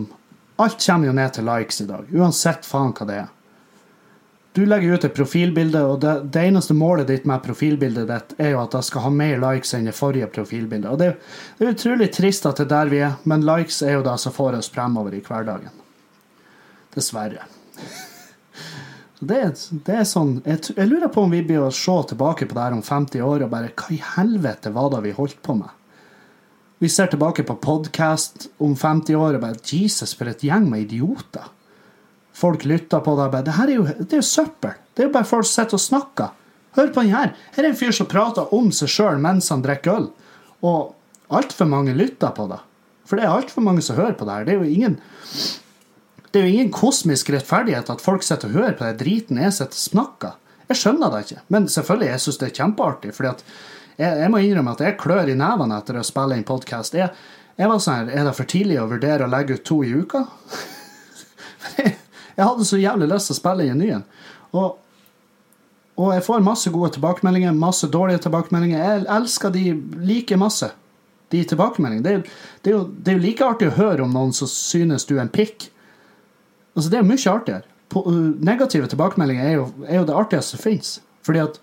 [0.56, 3.30] alt kommer jo ned til likes i dag, uansett faen hva det er.
[4.54, 8.52] Du legger ut et profilbilde, og det, det eneste målet ditt med profilbildet ditt er
[8.54, 10.90] jo at det skal ha mer likes enn det forrige profilbildet.
[10.90, 11.14] Og det,
[11.58, 14.18] det er utrolig trist at det er der vi er, men likes er jo det
[14.22, 15.83] som får oss fremover i hverdagen.
[16.94, 17.46] Dessverre.
[19.24, 19.40] Det,
[19.86, 22.66] det, er sånn jeg, jeg, lurer på om vi blir å se tilbake på det
[22.66, 25.72] her om 50 år og bare Hva i helvete var det vi holdt på med?
[26.84, 30.90] Vi ser tilbake på podkast om 50 år og bare Jesus, for et gjeng med
[30.90, 31.46] idioter.
[32.36, 34.76] Folk lytter på det og bare Det her er jo, det er jo søppel.
[34.92, 36.34] Det er jo bare folk som sitter og snakker.
[36.76, 37.32] Hør på den her.
[37.56, 40.10] Her er en fyr som prater om seg sjøl mens han drikker øl.
[40.66, 40.92] Og
[41.32, 42.60] altfor mange lytter på det.
[43.08, 44.48] For det er altfor mange som hører på det her.
[44.48, 45.00] Det er jo ingen
[46.34, 49.54] det er jo ingen kosmisk rettferdighet at folk sitter og hører på den driten jeg
[49.54, 50.40] sitter og snakker.
[50.72, 51.42] Jeg skjønner det ikke.
[51.54, 53.12] Men selvfølgelig, jeg syns det er kjempeartig.
[53.14, 53.44] fordi at
[54.00, 56.96] jeg, jeg, må innrømme at jeg klør i nevene etter å spille inn podkast.
[56.98, 57.12] Jeg,
[57.60, 59.92] jeg, var sånn her Er det for tidlig å vurdere å legge ut to i
[59.94, 60.24] uka?
[61.84, 61.94] jeg,
[62.40, 64.08] hadde så jævlig lyst til å spille inn en ny en.
[64.58, 64.80] Og,
[66.02, 68.82] og jeg får masse gode tilbakemeldinger, masse dårlige tilbakemeldinger.
[68.82, 69.68] Jeg elsker de
[70.02, 70.72] like masse.
[71.30, 72.24] De tilbakemeldingene.
[72.26, 72.34] Det,
[72.66, 72.74] det,
[73.06, 75.70] det er jo like artig å høre om noen som synes du er en pikk
[76.74, 77.70] Altså, det er mye artigere.
[77.94, 80.96] På, uh, negative tilbakemeldinger er jo, er jo, det artigste som fins.
[81.26, 81.60] Fordi at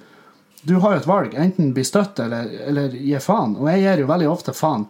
[0.62, 1.36] du har jo et valg.
[1.40, 3.56] Enten bli støtt eller, eller gi faen.
[3.58, 4.86] Og jeg gir jo veldig ofte faen.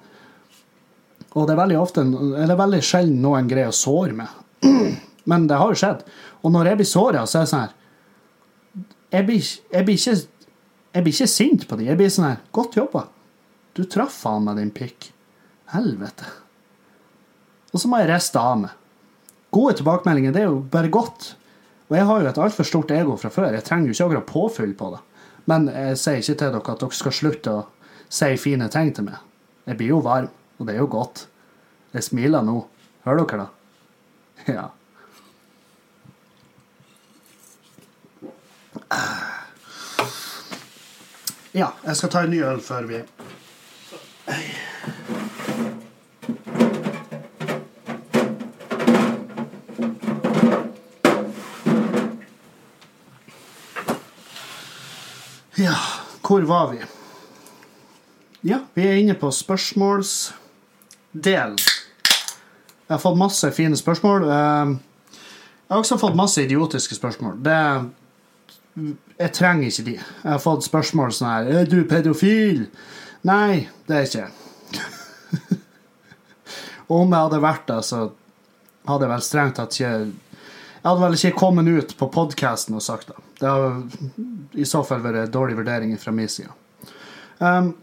[1.30, 2.02] Og det er veldig ofte,
[2.42, 4.32] eller veldig sjelden noen greier å såre meg.
[5.30, 6.02] Men det har jo skjedd.
[6.42, 7.76] Og når jeg blir såra, så er det sånn her
[9.10, 10.12] jeg blir, jeg blir, ikke,
[10.94, 11.88] jeg blir ikke sint på dem.
[11.88, 13.08] Jeg blir sånn her Godt jobba.
[13.74, 15.08] Du traff faen meg din pikk.
[15.74, 16.28] Helvete.
[17.70, 18.76] Og så må jeg riste av meg.
[19.50, 21.32] Gode tilbakemeldinger, det er jo bare godt.
[21.90, 23.50] Og jeg har jo et altfor stort ego fra før.
[23.56, 25.00] Jeg trenger jo ikke akkurat påfyll på det.
[25.50, 27.64] Men jeg sier ikke til dere at dere skal slutte å
[28.10, 29.18] si fine ting til meg.
[29.66, 30.28] Jeg blir jo varm,
[30.58, 31.24] og det er jo godt.
[31.94, 32.60] Jeg smiler nå.
[33.06, 33.50] Hører dere det?
[34.54, 34.68] Ja.
[41.54, 43.00] Ja, jeg skal ta en ny øl før vi
[56.30, 56.78] hvor var vi?
[58.46, 61.56] Ja, vi er inne på spørsmålsdelen.
[61.60, 64.22] Jeg har fått masse fine spørsmål.
[64.30, 64.76] Eh,
[65.70, 67.36] Jeg har også fått masse idiotiske spørsmål.
[67.44, 67.90] Det
[69.20, 69.92] Jeg trenger ikke de.
[69.94, 72.66] Jeg har fått spørsmål sånn her Er du pedofil?
[73.22, 74.28] Nei, det er ikke.
[74.72, 74.80] jeg.
[76.88, 78.10] om jeg hadde vært det, så
[78.88, 80.10] hadde jeg vel strengt tatt ikke
[80.80, 83.16] Jeg hadde vel ikke kommet ut på podkasten og sagt det.
[83.42, 83.82] Det har
[84.56, 86.48] i så fall vært dårlig vurdering fra min side.
[87.36, 87.76] Um,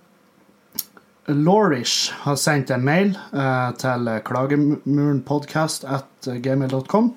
[1.29, 7.11] Lorish har sendt en mail uh, til klagemurenpodkast.gmail.com.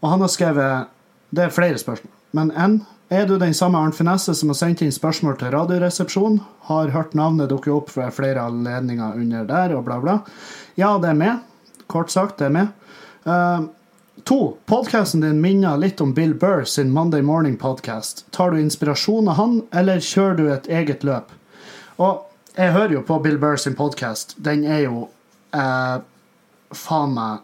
[0.00, 0.86] Og han har skrevet
[1.34, 4.82] Det er flere spørsmål, men enn er du den samme Arnt Finesse som har sendt
[4.82, 6.40] inn spørsmål til Radioresepsjonen?
[6.70, 10.18] Har hørt navnet dukke opp fra flere anledninger under der, og bla, bla.
[10.80, 11.38] Ja, det er med.
[11.90, 12.66] Kort sagt, det er med.
[13.28, 13.60] Uh,
[14.24, 14.56] to.
[14.64, 18.26] Podkasten din minner litt om Bill Burr sin Monday Morning Podcast.
[18.30, 21.32] Tar du inspirasjon av han, eller kjører du et eget løp?
[21.96, 22.24] Og
[22.56, 24.34] jeg hører jo på Bill Burr sin podkast.
[24.36, 25.08] Den er jo
[25.52, 25.98] eh,
[26.74, 27.38] faen meg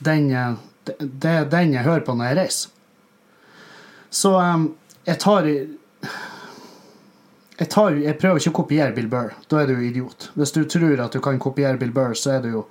[0.00, 0.54] Den uh,
[0.98, 2.70] Det er den jeg hører på når jeg reiser.
[4.10, 4.64] Så eh,
[5.08, 5.68] jeg tar jeg,
[7.68, 9.34] tar jeg prøver ikke å kopiere Bill Burr.
[9.48, 10.30] Da er du idiot.
[10.36, 12.66] Hvis du tror at du kan kopiere Bill Burr, så er du jo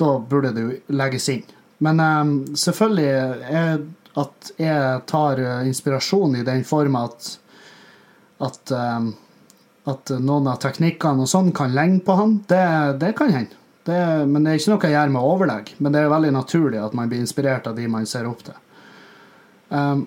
[0.00, 1.44] Da burde du legges inn.
[1.80, 3.10] Men um, selvfølgelig
[3.50, 3.80] er
[4.20, 7.36] at jeg tar uh, inspirasjon i den form at
[8.40, 9.10] at, um,
[9.90, 12.38] at noen av teknikkene og sånn kan lenge på han.
[12.48, 12.62] Det,
[13.02, 13.58] det kan hende.
[13.84, 15.74] Det, men det er ikke noe jeg gjør med overlegg.
[15.78, 18.58] Men det er veldig naturlig at man blir inspirert av de man ser opp til.
[19.70, 20.06] Um,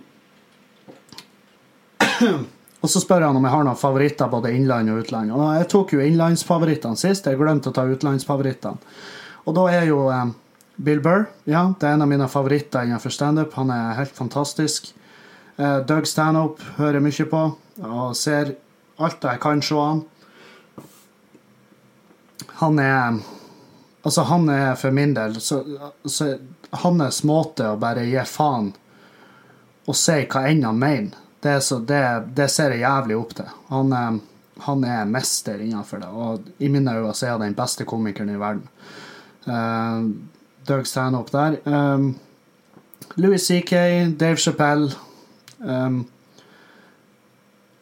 [2.84, 5.34] og så spør han om jeg har noen favoritter både innland og utland.
[5.34, 7.30] Og jeg tok jo innlandsfavorittene sist.
[7.30, 8.96] Jeg glemte å ta utlandsfavorittene.
[9.44, 10.34] Og da er jo um,
[10.76, 13.54] Bill Burr ja, det er en av mine favoritter innenfor standup.
[13.60, 14.90] Han er helt fantastisk.
[15.60, 17.44] Uh, Doug Stanhope hører mye på
[17.84, 18.56] og ser
[19.02, 20.04] alt jeg kan se han.
[22.64, 23.22] Han er
[24.04, 25.62] Altså, han er for min del så,
[26.04, 26.34] så
[26.82, 28.74] Hans måte å bare gi faen
[29.88, 32.02] og si hva enn han mener, det, så, det,
[32.36, 33.50] det, ser jeg jævlig opp til.
[33.68, 34.20] Han,
[34.66, 38.40] han er mester innenfor det, og i mine øyne er han den beste komikeren i
[38.40, 38.64] verden.
[39.48, 40.08] Uh,
[40.68, 41.60] Doug Stanhope der.
[41.68, 42.16] Um,
[43.16, 43.74] Louis CK,
[44.18, 44.92] Dave Chappelle
[45.60, 46.06] um,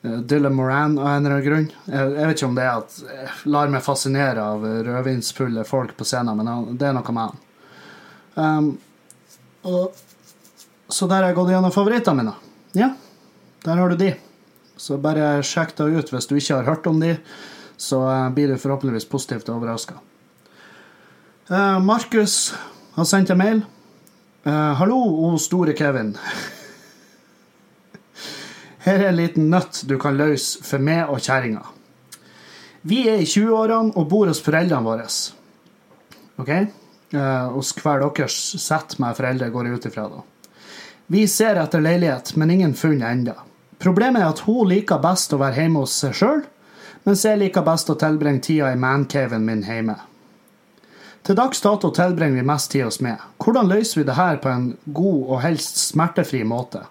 [0.02, 1.68] Dylan Moran av en eller annen grunn.
[1.86, 5.94] Jeg, jeg, vet ikke om det er at jeg lar meg fascinere av rødvinsfulle folk
[5.98, 7.44] på scenen, men det er noe med han.
[8.34, 8.72] Um,
[9.70, 10.00] og,
[10.90, 12.34] så der har jeg gått gjennom favorittene mine.
[12.78, 12.90] Ja,
[13.62, 14.16] der har du de.
[14.82, 17.14] Så bare sjekk det ut hvis du ikke har hørt om de,
[17.78, 18.02] så
[18.34, 20.00] blir du forhåpentligvis positivt overraska.
[21.52, 22.56] Uh, Markus
[22.96, 23.62] har sendt en mail.
[24.48, 26.16] Uh, hallo, o store Kevin.
[28.82, 31.62] Her er en liten nøtt du kan løse for meg og kjerringa.
[32.82, 35.06] Vi er i 20-årene og bor hos foreldrene våre.
[36.42, 36.50] OK?
[37.14, 40.08] Eh, hos hver deres sett med foreldre, går jeg ut ifra.
[40.10, 40.24] da.
[41.14, 43.36] Vi ser etter leilighet, men ingen funn ennå.
[43.78, 46.42] Problemet er at hun liker best å være hjemme hos seg sjøl,
[47.06, 49.98] mens jeg liker best å tilbringe tida i mancaven min hjemme.
[51.22, 53.22] Til dags dato tilbringer vi mest tid hos meg.
[53.42, 56.82] Hvordan løser vi det her på en god og helst smertefri måte?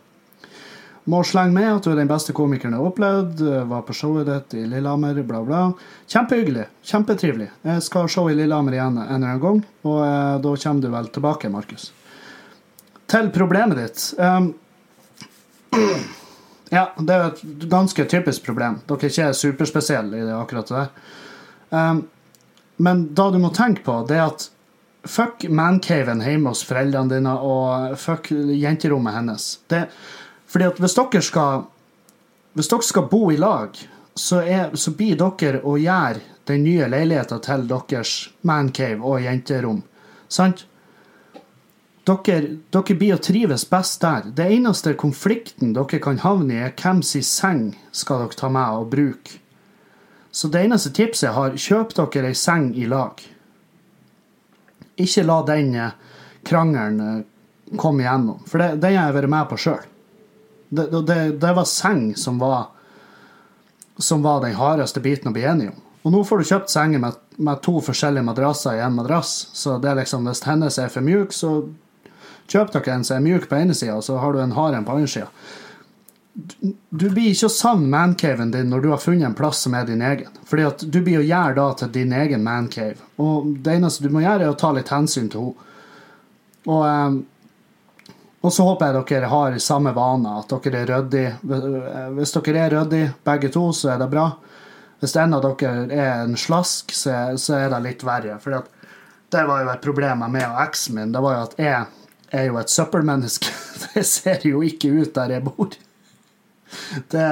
[1.11, 3.41] Må slenge med at du er den beste komikeren jeg har opplevd.
[3.73, 5.63] Var på showet ditt i Lillehammer, bla, bla.
[6.13, 6.69] Kjempehyggelig.
[6.87, 7.49] Kjempetrivelig.
[7.67, 10.85] Jeg skal ha show i Lillehammer igjen en eller annen gang, og eh, da kommer
[10.85, 11.89] du vel tilbake, Markus.
[13.11, 14.05] Til problemet ditt.
[14.21, 14.53] Um,
[16.77, 18.79] ja, det er et ganske typisk problem.
[18.87, 20.95] Dere er ikke superspesielle i det akkurat det der.
[21.75, 22.05] Um,
[22.81, 24.49] men da du må tenke på, det er at
[25.09, 29.53] fuck mancaven hjemme hos foreldrene dine, og fuck jenterommet hennes.
[29.71, 29.87] Det
[30.51, 31.69] fordi at hvis dere skal
[32.59, 33.77] Hvis dere skal bo i lag,
[34.19, 36.19] så, er, så blir dere å gjøre
[36.51, 39.85] den nye leiligheten til deres mancave og jenterom.
[40.27, 40.65] Sant?
[42.03, 44.33] Dere, dere blir å trives best der.
[44.35, 47.63] Det eneste konflikten dere kan havne i, er hvem sin seng
[47.95, 49.39] skal dere ta med og bruke.
[50.31, 53.19] Så det eneste tipset jeg har, kjøp dere ei seng i lag.
[55.01, 55.95] Ikke la den eh,
[56.47, 59.87] krangelen eh, komme igjennom, for det, den har jeg vært med på sjøl.
[60.71, 62.69] Det, det, det, var seng som var,
[63.99, 65.81] som var den hardeste biten å bli enig om.
[66.07, 69.51] Og nå får du kjøpt senger med, med, to forskjellige madrasser i en madrass.
[69.53, 71.59] Så det er liksom, hvis hennes er for mjuk, så
[72.51, 74.79] kjøp dere en som er mjuk på ene sida, og så har du en hard
[74.79, 75.29] en på andre sida.
[76.33, 79.89] Du blir ikke å savne mancaven din når du har funnet en plass som er
[79.89, 80.31] din egen.
[80.47, 83.01] Fordi at du blir å gjøre da til din egen mancave.
[83.21, 85.67] Og det eneste du må gjøre, er å ta litt hensyn til henne.
[86.71, 87.21] Og eh,
[88.41, 91.33] og så håper jeg dere har samme vaner, at dere er ryddige.
[92.17, 94.31] Hvis dere er ryddige, begge to, så er det bra.
[95.01, 98.39] Hvis en av dere er en slask, så så er det litt verre.
[98.41, 98.57] For
[99.31, 101.13] det var jo et problem med meg og eksen min.
[101.13, 101.85] Det var jo at jeg
[102.41, 103.53] er jo et søppelmenneske.
[103.91, 105.77] Det ser jo ikke ut der jeg bor.
[107.11, 107.27] Det,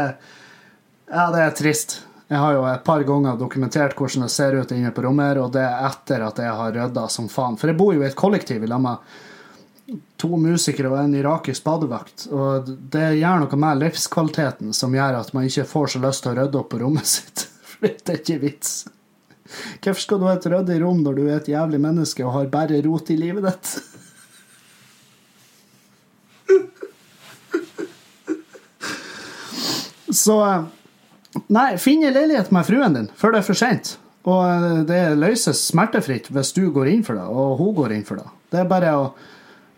[1.10, 2.00] ja, det er trist.
[2.28, 5.54] Jeg har jo et par ganger dokumentert hvordan det ser ut inne på rommet, og
[5.54, 7.56] det er etter at jeg har rydda som faen.
[7.56, 9.16] For jeg bor jo i et kollektiv i lag med
[10.20, 12.26] to musikere og en irakisk badevakt.
[12.34, 16.34] Og det gjør noe med livskvaliteten som gjør at man ikke får så lyst til
[16.34, 17.46] å rydde opp på rommet sitt.
[17.70, 18.74] For det er ikke vits.
[19.80, 22.52] Hvorfor skal du ha et ryddig rom når du er et jævlig menneske og har
[22.52, 23.72] bare rot i livet ditt?
[30.14, 30.40] Så
[31.52, 33.90] Nei, finn en leilighet med fruen din før det er for seint.
[34.28, 38.20] Og det løses smertefritt hvis du går inn for det, og hun går inn for
[38.20, 38.24] det.
[38.48, 39.10] Det er bare å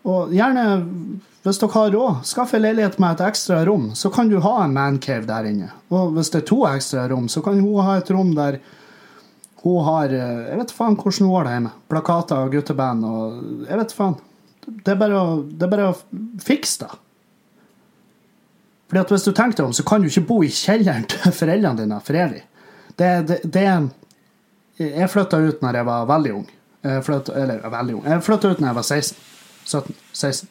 [0.08, 0.62] og gjerne,
[1.44, 4.54] hvis dere har råd, skaff en leilighet med et ekstra rom, så kan du ha
[4.64, 5.68] en mancave der inne.
[5.92, 8.60] Og hvis det er to ekstra rom, så kan hun ha et rom der
[9.60, 11.70] hun har eh, Jeg vet faen hvordan hun har det hjemme.
[11.92, 14.14] Plakater og gutteband og Jeg vet faen.
[14.64, 15.98] Det er bare å, det er bare å
[16.40, 17.00] fikse det.
[18.90, 21.34] Fordi at Hvis du tenker deg om, så kan du ikke bo i kjelleren til
[21.40, 22.42] foreldrene dine for evig.
[22.98, 23.66] Det, det, det
[24.80, 26.48] Jeg flytta ut når jeg var veldig ung.
[26.82, 28.06] Jeg flyttet, eller veldig ung.
[28.08, 29.26] Jeg flytta ut når jeg var 16.
[29.70, 30.48] 17-16.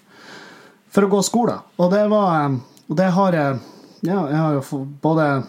[0.94, 1.58] For å gå skole.
[1.78, 2.56] Og det var
[2.88, 3.60] Og det har jeg
[4.08, 5.44] Ja, jeg har jo både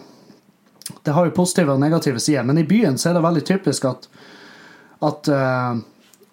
[1.05, 3.85] Det har jo positive og negative sider, men i byen så er det veldig typisk
[3.85, 4.09] at
[5.01, 5.79] at, uh,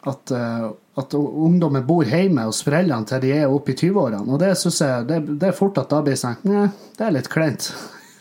[0.07, 0.71] at, uh,
[1.01, 4.27] at ungdommen bor hjemme hos foreldrene til de er oppe i 20-årene.
[4.31, 6.69] Og det syns jeg det, det, er fort at da blir sånn Nei,
[6.99, 7.73] det er litt kleint.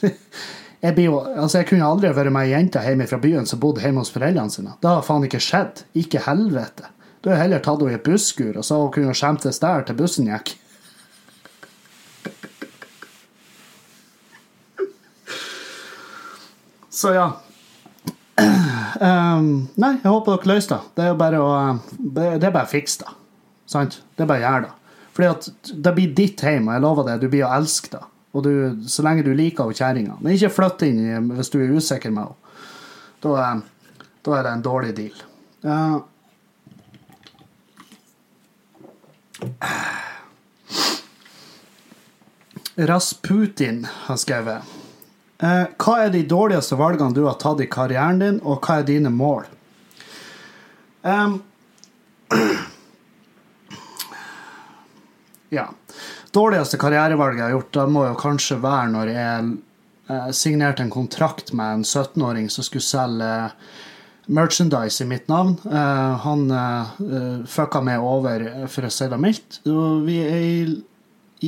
[0.83, 3.83] jeg, jo, altså jeg kunne aldri vært med ei jente hjemme fra byen som bodde
[3.85, 4.73] hjemme hos foreldrene sine.
[4.81, 5.75] Det har faen ikke skjedd.
[6.01, 6.85] Ikke helvete.
[7.21, 9.97] Du har heller tatt henne i et busskur, og så kunne hun skjemtes der til
[9.99, 10.47] bussen gikk.
[16.97, 17.27] Så ja.
[18.97, 20.81] Um, nei, jeg håper dere løser det.
[20.95, 21.49] Det er jo bare å
[21.97, 23.13] Det er bare å fikse det.
[23.69, 23.99] Sant?
[24.15, 24.73] Det er bare å gjøre det.
[25.17, 28.03] Fordi at det blir ditt hjem, og jeg lover det, du blir å elske det.
[28.37, 28.51] Og du,
[28.89, 30.19] så lenge du liker kjerringa.
[30.21, 32.37] Men ikke flytt inn hvis du er usikker med henne.
[33.25, 33.29] Da,
[34.21, 35.17] da, er det en dårlig deal.
[35.65, 35.97] Uh,
[42.77, 44.76] Rasputin har skrevet
[45.37, 49.11] Hva er de dårligste valgene du har tatt i karrieren din, og hva er dine
[49.13, 49.45] mål?
[51.07, 51.43] Um,
[55.57, 55.67] ja.
[56.33, 59.51] Dårligste karrierevalget jeg har gjort, da må jo kanskje være når jeg
[60.11, 63.29] eh, signerte en kontrakt med en 17-åring som skulle selge
[64.27, 65.55] merchandise i mitt navn.
[65.63, 66.43] Uh, han
[67.47, 69.61] fucka meg over, for å si det mildt.
[69.63, 70.75] Vi er i,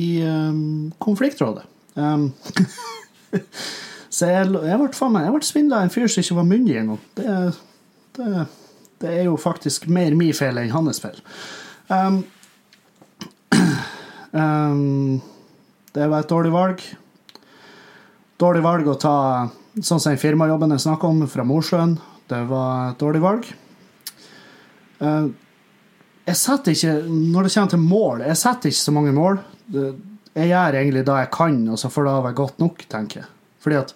[0.00, 1.66] i um, konfliktrådet.
[2.00, 2.30] Um,
[4.16, 7.00] så jeg, jeg ble faen svindla av en fyr som ikke var myndig engang.
[7.18, 7.36] Det,
[8.18, 8.44] det,
[9.02, 11.20] det, er jo faktisk mer min feil enn hans feil.
[11.90, 12.22] Um,
[14.32, 15.20] um,
[15.94, 16.84] det var et dårlig valg.
[18.40, 19.16] Dårlig valg å ta
[19.80, 21.96] sånn som firmajobben jeg snakker om, fra Mosjøen.
[22.30, 23.48] Det var et dårlig valg.
[25.00, 25.30] Uh,
[26.28, 29.40] jeg setter ikke Når det kommer til mål, jeg setter ikke så mange mål.
[30.38, 33.30] Jeg gjør egentlig det jeg kan, og så får det være godt nok, tenker jeg.
[33.60, 33.94] Fordi at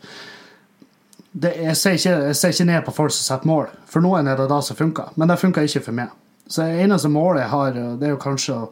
[1.35, 3.70] det, jeg, ser ikke, jeg, ser ikke, ned på folk som setter mål.
[3.91, 6.12] For noen er det da som funker, men det funker ikke for meg.
[6.47, 8.66] Så det eneste målet jeg har, det er jo kanskje å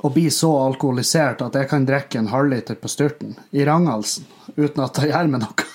[0.00, 4.24] å bli så alkoholisert at jeg kan drikke en halvliter på styrten i Rangalsen
[4.56, 5.66] uten at det gjør meg noe.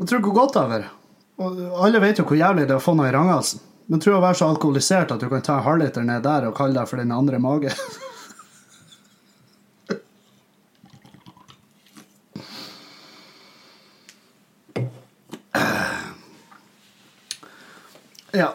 [0.00, 0.99] Jeg tror hvor godt det har vært.
[1.40, 3.62] Og alle vet jo hvor jævlig det er å få noe i ranghalsen.
[3.90, 6.54] Men tror å være så alkoholisert at du kan ta en halvliter ned der og
[6.58, 7.74] kalle deg for din andre mage.
[18.32, 18.54] Ja.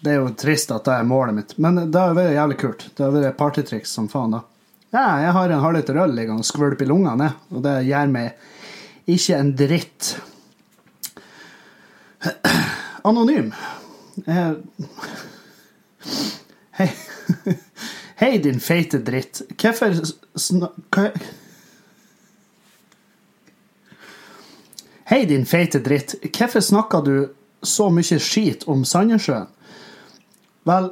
[0.00, 2.84] Det er jo trist at det er målet mitt, men det har vært jævlig kult.
[2.94, 4.42] Det har vært partytriks som faen, da.
[4.94, 9.10] Ja, jeg har en halvliter øl liggende og skvulper i lungene, og det gjør meg
[9.10, 10.12] ikke en dritt.
[13.06, 13.52] Anonym.
[14.26, 14.52] Eh,
[16.78, 16.90] Hei.
[18.16, 19.42] Hei, din feite dritt.
[19.60, 19.94] Hvorfor
[20.36, 20.68] sna...
[25.06, 26.16] Hei, din feite dritt.
[26.36, 27.14] Hvorfor snakker du
[27.62, 29.46] så mye skit om Sandnessjøen?
[30.66, 30.88] Vel,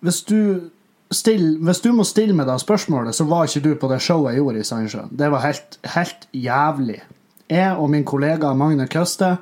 [0.00, 0.70] hvis du,
[1.12, 4.32] still, hvis du må stille med det spørsmålet, så var ikke du på det showet
[4.32, 5.12] jeg gjorde i Sandnessjøen.
[5.12, 7.02] Det var helt, helt jævlig.
[7.50, 9.36] Jeg og min kollega Magne Køste,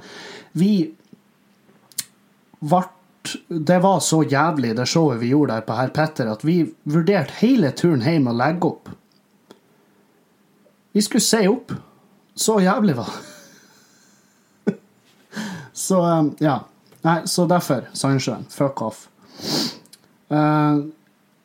[0.58, 0.90] vi
[2.62, 7.40] Det var så jævlig, det showet vi gjorde der på Herr Petter, at vi vurderte
[7.42, 8.90] hele turen hjem å legge opp.
[10.92, 11.72] Vi skulle se opp.
[12.34, 14.74] Så jævlig var det.
[15.72, 16.62] Så um, ja.
[17.02, 18.44] Nei, så derfor Sandsjøen.
[18.50, 19.06] Fuck off.
[20.30, 20.86] Uh,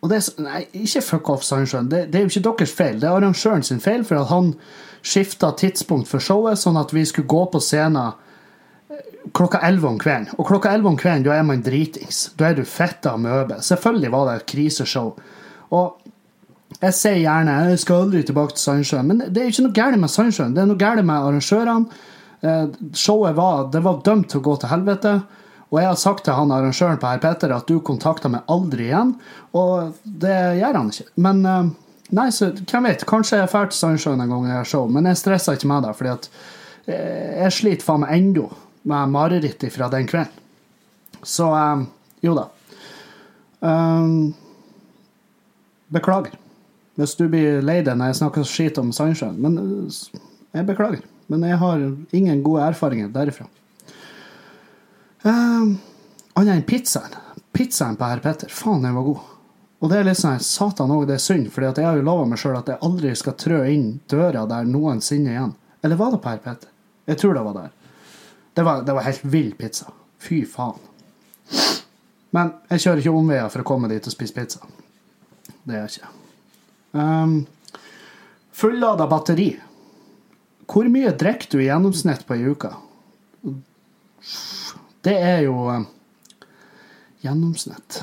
[0.01, 1.89] og det er, nei, ikke fuck off Sandsjøen.
[1.89, 2.99] Det, det er jo ikke deres feil.
[3.01, 4.51] Det er arrangøren sin feil, for at han
[5.01, 8.26] skifta tidspunkt for showet, sånn at vi skulle gå på scenen eh,
[9.38, 10.33] klokka 11 om kvelden.
[10.38, 12.27] Og klokka 11 om kvelden, da er man dritings.
[12.39, 13.59] Da er du fitta møbe.
[13.63, 15.13] Selvfølgelig var det et kriseshow.
[15.77, 19.77] Og jeg sier gjerne jeg skal aldri tilbake til Sandsjøen, men det er ikke noe
[19.77, 20.53] galt med Sandsjøen.
[20.55, 22.03] Det er noe galt med arrangørene.
[22.45, 22.65] Eh,
[22.97, 25.15] Showet var, det var dømt til å gå til helvete.
[25.67, 28.88] Og jeg har sagt til han arrangøren på Herr Petter at du kontakter meg aldri
[28.89, 29.15] igjen.
[29.57, 31.09] Og det gjør han ikke.
[31.25, 31.73] Men eh,
[32.17, 33.07] nei, så hvem vet?
[33.09, 35.88] Kanskje jeg drar til Sandsjøen en gang jeg har show, men jeg stresser ikke med
[35.88, 35.97] det.
[35.97, 36.31] fordi at
[36.85, 38.47] eh, jeg sliter faen meg ennå
[38.88, 40.43] med mareritt fra den kvelden.
[41.23, 41.88] Så um,
[42.23, 42.47] jo da.
[43.59, 44.33] Um,
[45.93, 46.38] beklager.
[46.97, 49.38] Hvis du blir lei deg når jeg snakker skit om Sandsjøen.
[49.41, 50.21] Men eh,
[50.55, 51.03] jeg beklager.
[51.27, 51.83] Men jeg har
[52.15, 53.45] ingen gode erfaringer derifra.
[55.27, 55.75] Um,
[56.38, 57.15] Annet enn pizzaen.
[57.51, 59.21] Pizzaen på Herr Petter, faen, den var god.
[59.81, 62.27] Og det er litt sånn satan òg, det er synd, for jeg har jo lova
[62.29, 65.55] meg sjøl at jeg aldri skal trø inn døra der noensinne igjen.
[65.81, 66.69] Eller var det på Herr Petter?
[67.09, 67.73] Jeg tror det var der.
[68.58, 69.91] Det var, det var helt vill pizza.
[70.18, 70.80] Fy faen.
[72.34, 74.64] Men jeg kjører ikke omveier for å komme dit og spise pizza.
[75.62, 76.10] Det gjør jeg ikke.
[76.97, 77.36] Um,
[78.58, 79.51] Fullada batteri.
[80.66, 82.72] Hvor mye drikker du i gjennomsnitt på ei uke?
[85.05, 85.86] Det er jo um,
[87.22, 87.99] Gjennomsnitt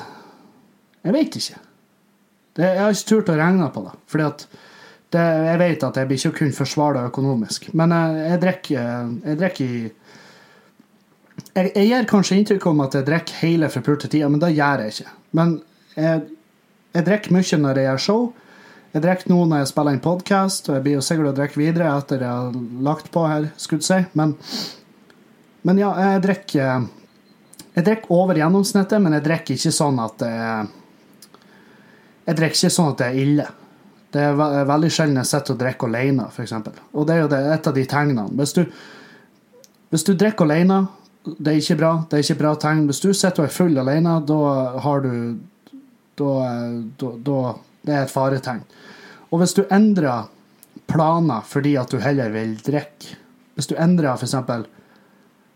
[1.03, 1.59] Jeg vet ikke.
[2.55, 3.97] Det, jeg har ikke turt å regne på det.
[4.07, 4.47] Fordi at
[5.11, 7.69] det, jeg vet at jeg blir ikke å kunne økonomisk.
[7.75, 9.85] Men jeg, jeg drikker jeg drikker i
[11.35, 14.83] jeg, jeg gir kanskje inntrykk om at jeg drikker hele forpulte tida, men det gjør
[14.83, 15.13] jeg ikke.
[15.35, 15.53] Men
[15.95, 16.23] jeg,
[16.95, 18.25] jeg drikker mye når jeg gjør show.
[18.95, 21.59] Jeg drikker nå når jeg spiller inn podkast, og jeg blir jo sikkert å drikke
[21.59, 22.55] videre etter jeg har
[22.87, 24.15] lagt på her, skulle jeg si.
[24.15, 24.35] Men,
[25.67, 26.87] men ja, jeg drikker
[27.75, 30.67] Jeg drikker over gjennomsnittet, men jeg drikker ikke sånn at er
[32.23, 33.47] Jeg drikker ikke sånn at det er ille.
[34.15, 36.53] Det er veldig sjelden jeg sitter og drikker alene, f.eks.
[36.95, 38.29] Og det er jo det, et av de tegnene.
[38.39, 38.61] Hvis du,
[39.91, 40.85] hvis du drikker alene,
[41.25, 41.91] det er ikke bra.
[42.09, 42.85] Det er ikke bra tegn.
[42.89, 44.39] Hvis du sitter og er full alene, da
[44.85, 45.11] har du
[46.15, 46.31] da,
[47.01, 47.39] da, da
[47.85, 48.63] Det er et faretegn.
[49.29, 50.29] Og hvis du endrer
[50.89, 53.17] planer fordi at du heller vil drikke
[53.55, 54.35] Hvis du endrer f.eks.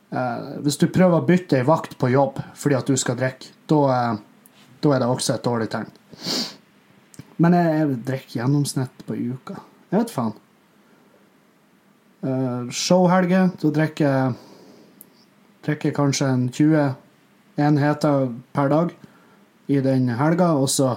[0.09, 3.51] Eh, hvis du prøver å bytte ei vakt på jobb fordi at du skal drikke,
[3.70, 5.89] da, eh, da er det også et dårlig tegn.
[7.38, 9.59] Men jeg, jeg drikker gjennomsnitt på uka.
[9.91, 10.34] Jeg vet faen.
[12.24, 14.49] Eh, showhelger, da drikker jeg
[15.70, 16.95] drikker kanskje en 20
[17.59, 18.93] enheter per dag
[19.70, 20.95] i den helga, og så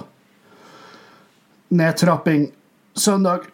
[1.73, 2.47] nedtrapping
[2.95, 3.49] søndag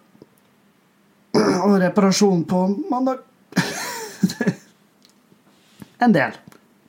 [1.64, 3.24] og reparasjon på mandag.
[6.04, 6.38] en del.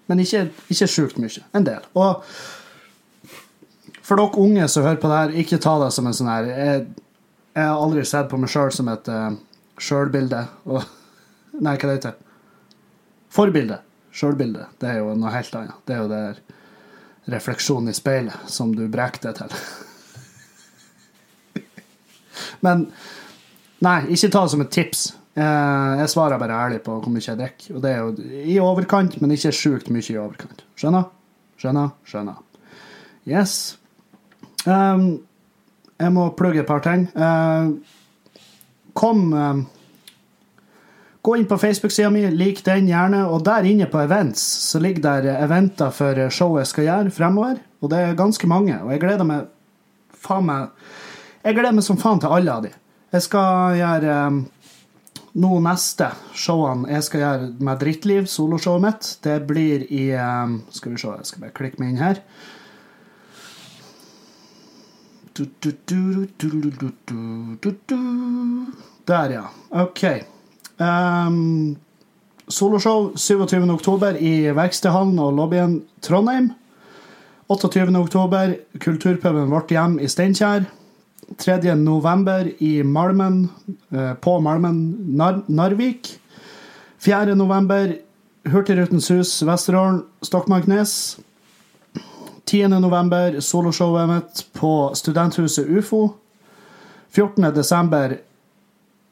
[0.09, 1.43] Men ikke, ikke sjukt mye.
[1.53, 1.83] En del.
[1.97, 2.23] Og
[4.05, 6.47] for dere unge som hører på det her, ikke ta det som en sånn her
[6.49, 6.87] Jeg,
[7.53, 9.29] jeg har aldri sett på meg sjøl som et uh,
[9.81, 10.45] sjølbilde.
[11.65, 12.17] Nei, hva det heter
[13.29, 13.83] Forbilde.
[14.15, 14.65] Sjølbilde.
[14.81, 15.77] Det er jo noe helt annet.
[15.85, 16.23] Det er jo det
[17.29, 19.53] refleksjonen i speilet som du brekker det til.
[22.65, 22.87] Men
[23.85, 25.05] nei, ikke ta det som et tips.
[25.39, 27.75] Eh, Jeg svarer bare ærlig på hvor mye jeg drikker.
[27.77, 30.65] Og det er jo i overkant, men ikke sjukt mye i overkant.
[30.79, 31.09] Skjønner?
[31.59, 31.93] Skjønner?
[32.07, 32.41] Skjønner.
[33.29, 33.77] Yes.
[34.65, 35.19] Um,
[35.99, 37.07] jeg må plugge et par ting.
[37.15, 37.75] Uh,
[38.97, 39.65] kom um,
[41.21, 43.25] Gå inn på Facebook-sida mi, lik den gjerne.
[43.27, 47.59] Og der inne på events så ligger der eventer for showet jeg skal gjøre fremover.
[47.81, 48.77] Og det er ganske mange.
[48.83, 49.49] Og jeg gleder meg
[50.19, 50.69] faen meg
[51.43, 52.71] Jeg gleder meg som faen til alle av de.
[53.13, 54.39] Jeg skal gjøre um,
[55.39, 60.93] nå neste showene jeg skal gjøre med Drittliv, soloshowet mitt, det blir i um, Skal
[60.93, 62.23] vi se, jeg skal bare klikke meg inn her.
[69.07, 69.45] Der, ja.
[69.71, 70.03] OK.
[70.79, 71.77] Um,
[72.47, 74.17] soloshow 27.10.
[74.17, 76.53] i Verkstedhallen og lobbyen Trondheim.
[77.49, 78.55] 28.10.
[78.79, 80.65] Kulturpuben Vårt Hjem i Steinkjer.
[81.37, 82.53] 3.11.
[82.59, 83.49] i Malmen,
[83.91, 86.19] eh, på Malmen Nar Narvik.
[86.99, 87.97] 4.11.
[88.49, 91.19] Hurtigrutens hus Vesterålen, Stokmarknes.
[92.45, 93.41] 10.11.
[93.41, 96.09] soloshowet mitt på Studenthuset UFO.
[97.13, 98.17] 14.12.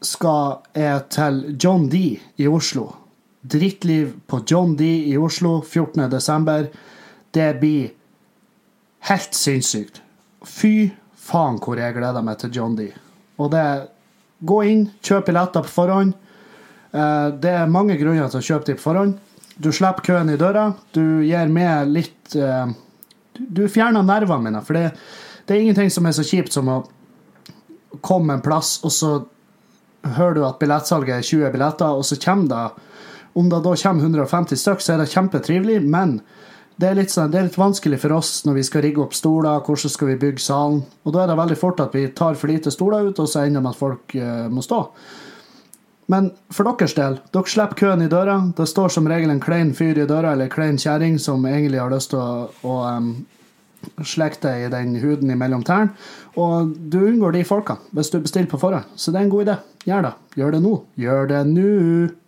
[0.02, 2.89] skal jeg til John D i Oslo.
[3.41, 6.68] Drittliv på John D i Oslo 14.12.
[7.34, 7.91] Det blir
[9.10, 10.02] helt sinnssykt.
[10.45, 10.89] Fy
[11.28, 12.91] faen hvor jeg gleder meg til John D.
[13.38, 13.68] Og det
[14.38, 16.12] Gå inn, kjøp billetter på forhånd.
[16.93, 19.16] Eh, det er mange grunner til å kjøpe dem på forhånd.
[19.58, 20.68] Du slipper køen i døra.
[20.93, 22.68] Du gir med litt eh,
[23.38, 24.62] Du fjerner nervene mine.
[24.66, 24.91] For det,
[25.45, 26.84] det er ingenting som er så kjipt som å
[28.06, 29.12] komme en plass, og så
[30.04, 32.84] hører du at billettsalget er 20 billetter, og så kommer det
[33.38, 36.22] Om det da kommer 150 stykk, så er det kjempetrivelig, men
[36.78, 39.62] det er, sånn, det er, litt vanskelig for oss når vi skal rigge opp stoler,
[39.66, 40.84] hvordan skal vi bygge salen.
[41.06, 43.43] Og da er det veldig fort at vi tar for lite stoler ut, og så
[43.43, 44.84] ender det med at folk uh, må stå.
[46.14, 48.38] Men for deres del, dere slipper køen i døra.
[48.58, 51.82] Det står som regel en klein fyr i døra, eller en klein kjerring som egentlig
[51.82, 53.10] har lyst til å, å um,
[54.06, 55.94] slekte i den huden mellom tærne.
[56.38, 58.88] Og du unngår de folka hvis du bestiller på forhånd.
[58.96, 59.58] Så det er en god idé.
[59.88, 60.14] Gjør det.
[60.38, 60.74] Gjør det nå.
[61.04, 61.72] Gjør det nå.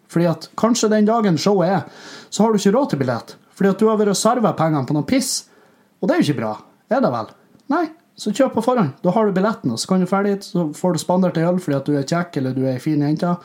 [0.10, 3.36] Fordi at kanskje den dagen showet er, så har du ikke råd til billett.
[3.53, 5.49] Fordi at du har vært og sarva pengene på noe piss.
[5.99, 6.53] Og det er jo ikke bra.
[6.89, 7.34] Er det vel?
[7.70, 7.84] Nei,
[8.18, 8.95] så kjøp på forhånd.
[9.03, 10.39] Da har du billetten, og så kan du ferdig.
[10.47, 12.82] Så får du spandert ei øl fordi at du er kjekk eller du er ei
[12.84, 13.36] fin jente.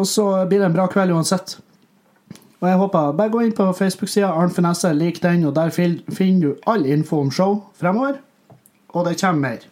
[0.00, 1.58] Og så blir det en bra kveld uansett.
[2.60, 6.40] Og jeg håper Bare gå inn på Facebook-sida Arnt Finesse, lik den, og der finner
[6.40, 8.20] du all info om show fremover.
[8.88, 9.64] Og det kommer mer.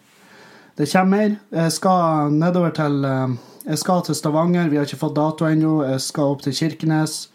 [0.78, 1.36] Det kommer mer.
[1.53, 3.28] Jeg skal nedover til eh,
[3.66, 4.68] Jeg skal til Stavanger.
[4.68, 5.82] Vi har ikke fått dato ennå.
[5.84, 7.28] Jeg skal opp til Kirkenes.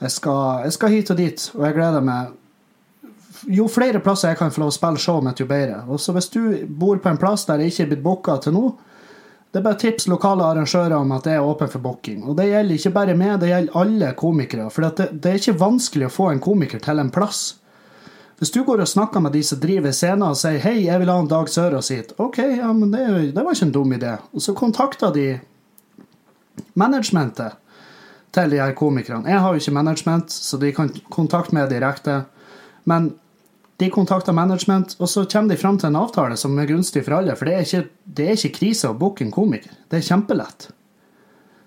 [0.00, 2.32] Jeg skal, jeg skal, hit og dit, og jeg gleder meg.
[3.48, 5.84] Jo flere plasser jeg kan få lov å spille showet mitt, jo bedre.
[5.88, 8.52] Og så Hvis du bor på en plass der jeg ikke er blitt booka til
[8.52, 8.74] nå,
[9.54, 12.24] det er bare tips lokale arrangører om at det er åpen for booking.
[12.26, 14.64] Og det gjelder ikke bare meg, det gjelder alle komikere.
[14.74, 17.42] For det, det, er ikke vanskelig å få en komiker til en plass.
[18.42, 21.12] Hvis du går og snakker med de som driver scenen og sier 'Hei, jeg vil
[21.12, 23.04] ha en Dag Sørås hit', OK, ja, men det,
[23.36, 24.16] det var ikke en dum idé.
[24.34, 25.28] Og så kontakter de
[26.74, 27.54] managementet
[28.34, 29.30] til de her komikerne.
[29.30, 32.24] Jeg har jo ikke management, så de kan kontakte meg direkte.
[32.84, 33.12] Men
[33.84, 37.18] de kontakter management, og så kommer de fram til en avtale som er gunstig for
[37.18, 37.36] alle.
[37.36, 39.76] For det er ikke, det er ikke krise å booke en komiker.
[39.90, 40.70] Det er kjempelett.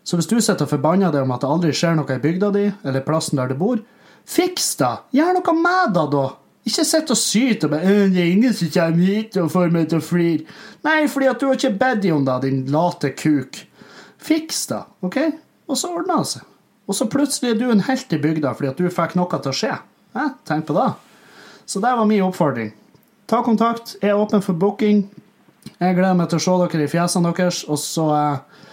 [0.07, 2.51] Så hvis du sitter og forbanner deg om at det aldri skjer noe i bygda
[2.55, 3.81] di, eller plassen der du bor,
[4.27, 4.93] fiks det!
[5.19, 6.27] Gjør noe med det, da!
[6.67, 9.87] Ikke sitt og syt og bare 'Det er ingen som kommer hit og får meg
[9.89, 10.45] til å flire'.
[10.83, 13.67] Nei, fordi at du har ikke bedt om det, din late kuk.
[14.19, 15.17] Fiks det, OK?
[15.67, 16.41] Og så ordner det seg.
[16.87, 19.51] Og så plutselig er du en helt i bygda fordi at du fikk noe til
[19.51, 19.77] å skje.
[20.15, 20.91] Eh, tenk på det.
[21.67, 22.71] Så det var min oppfordring.
[23.27, 23.97] Ta kontakt.
[24.01, 25.03] Jeg er åpen for booking.
[25.67, 28.63] Jeg gleder meg til å se dere i fjesene deres, og så eh,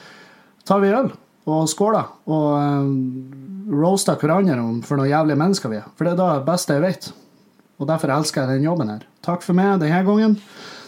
[0.68, 1.10] tar vi øl
[1.44, 5.90] og skåler og eh, roaster hverandre for noen jævlige mennesker vi er.
[5.98, 7.10] For det er det beste jeg vet.
[7.82, 9.02] Og derfor elsker jeg den jobben her.
[9.26, 10.38] Takk for meg denne gangen.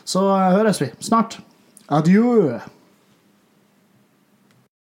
[0.07, 1.41] Så eh, høres vi snart.
[1.91, 2.61] Adjø.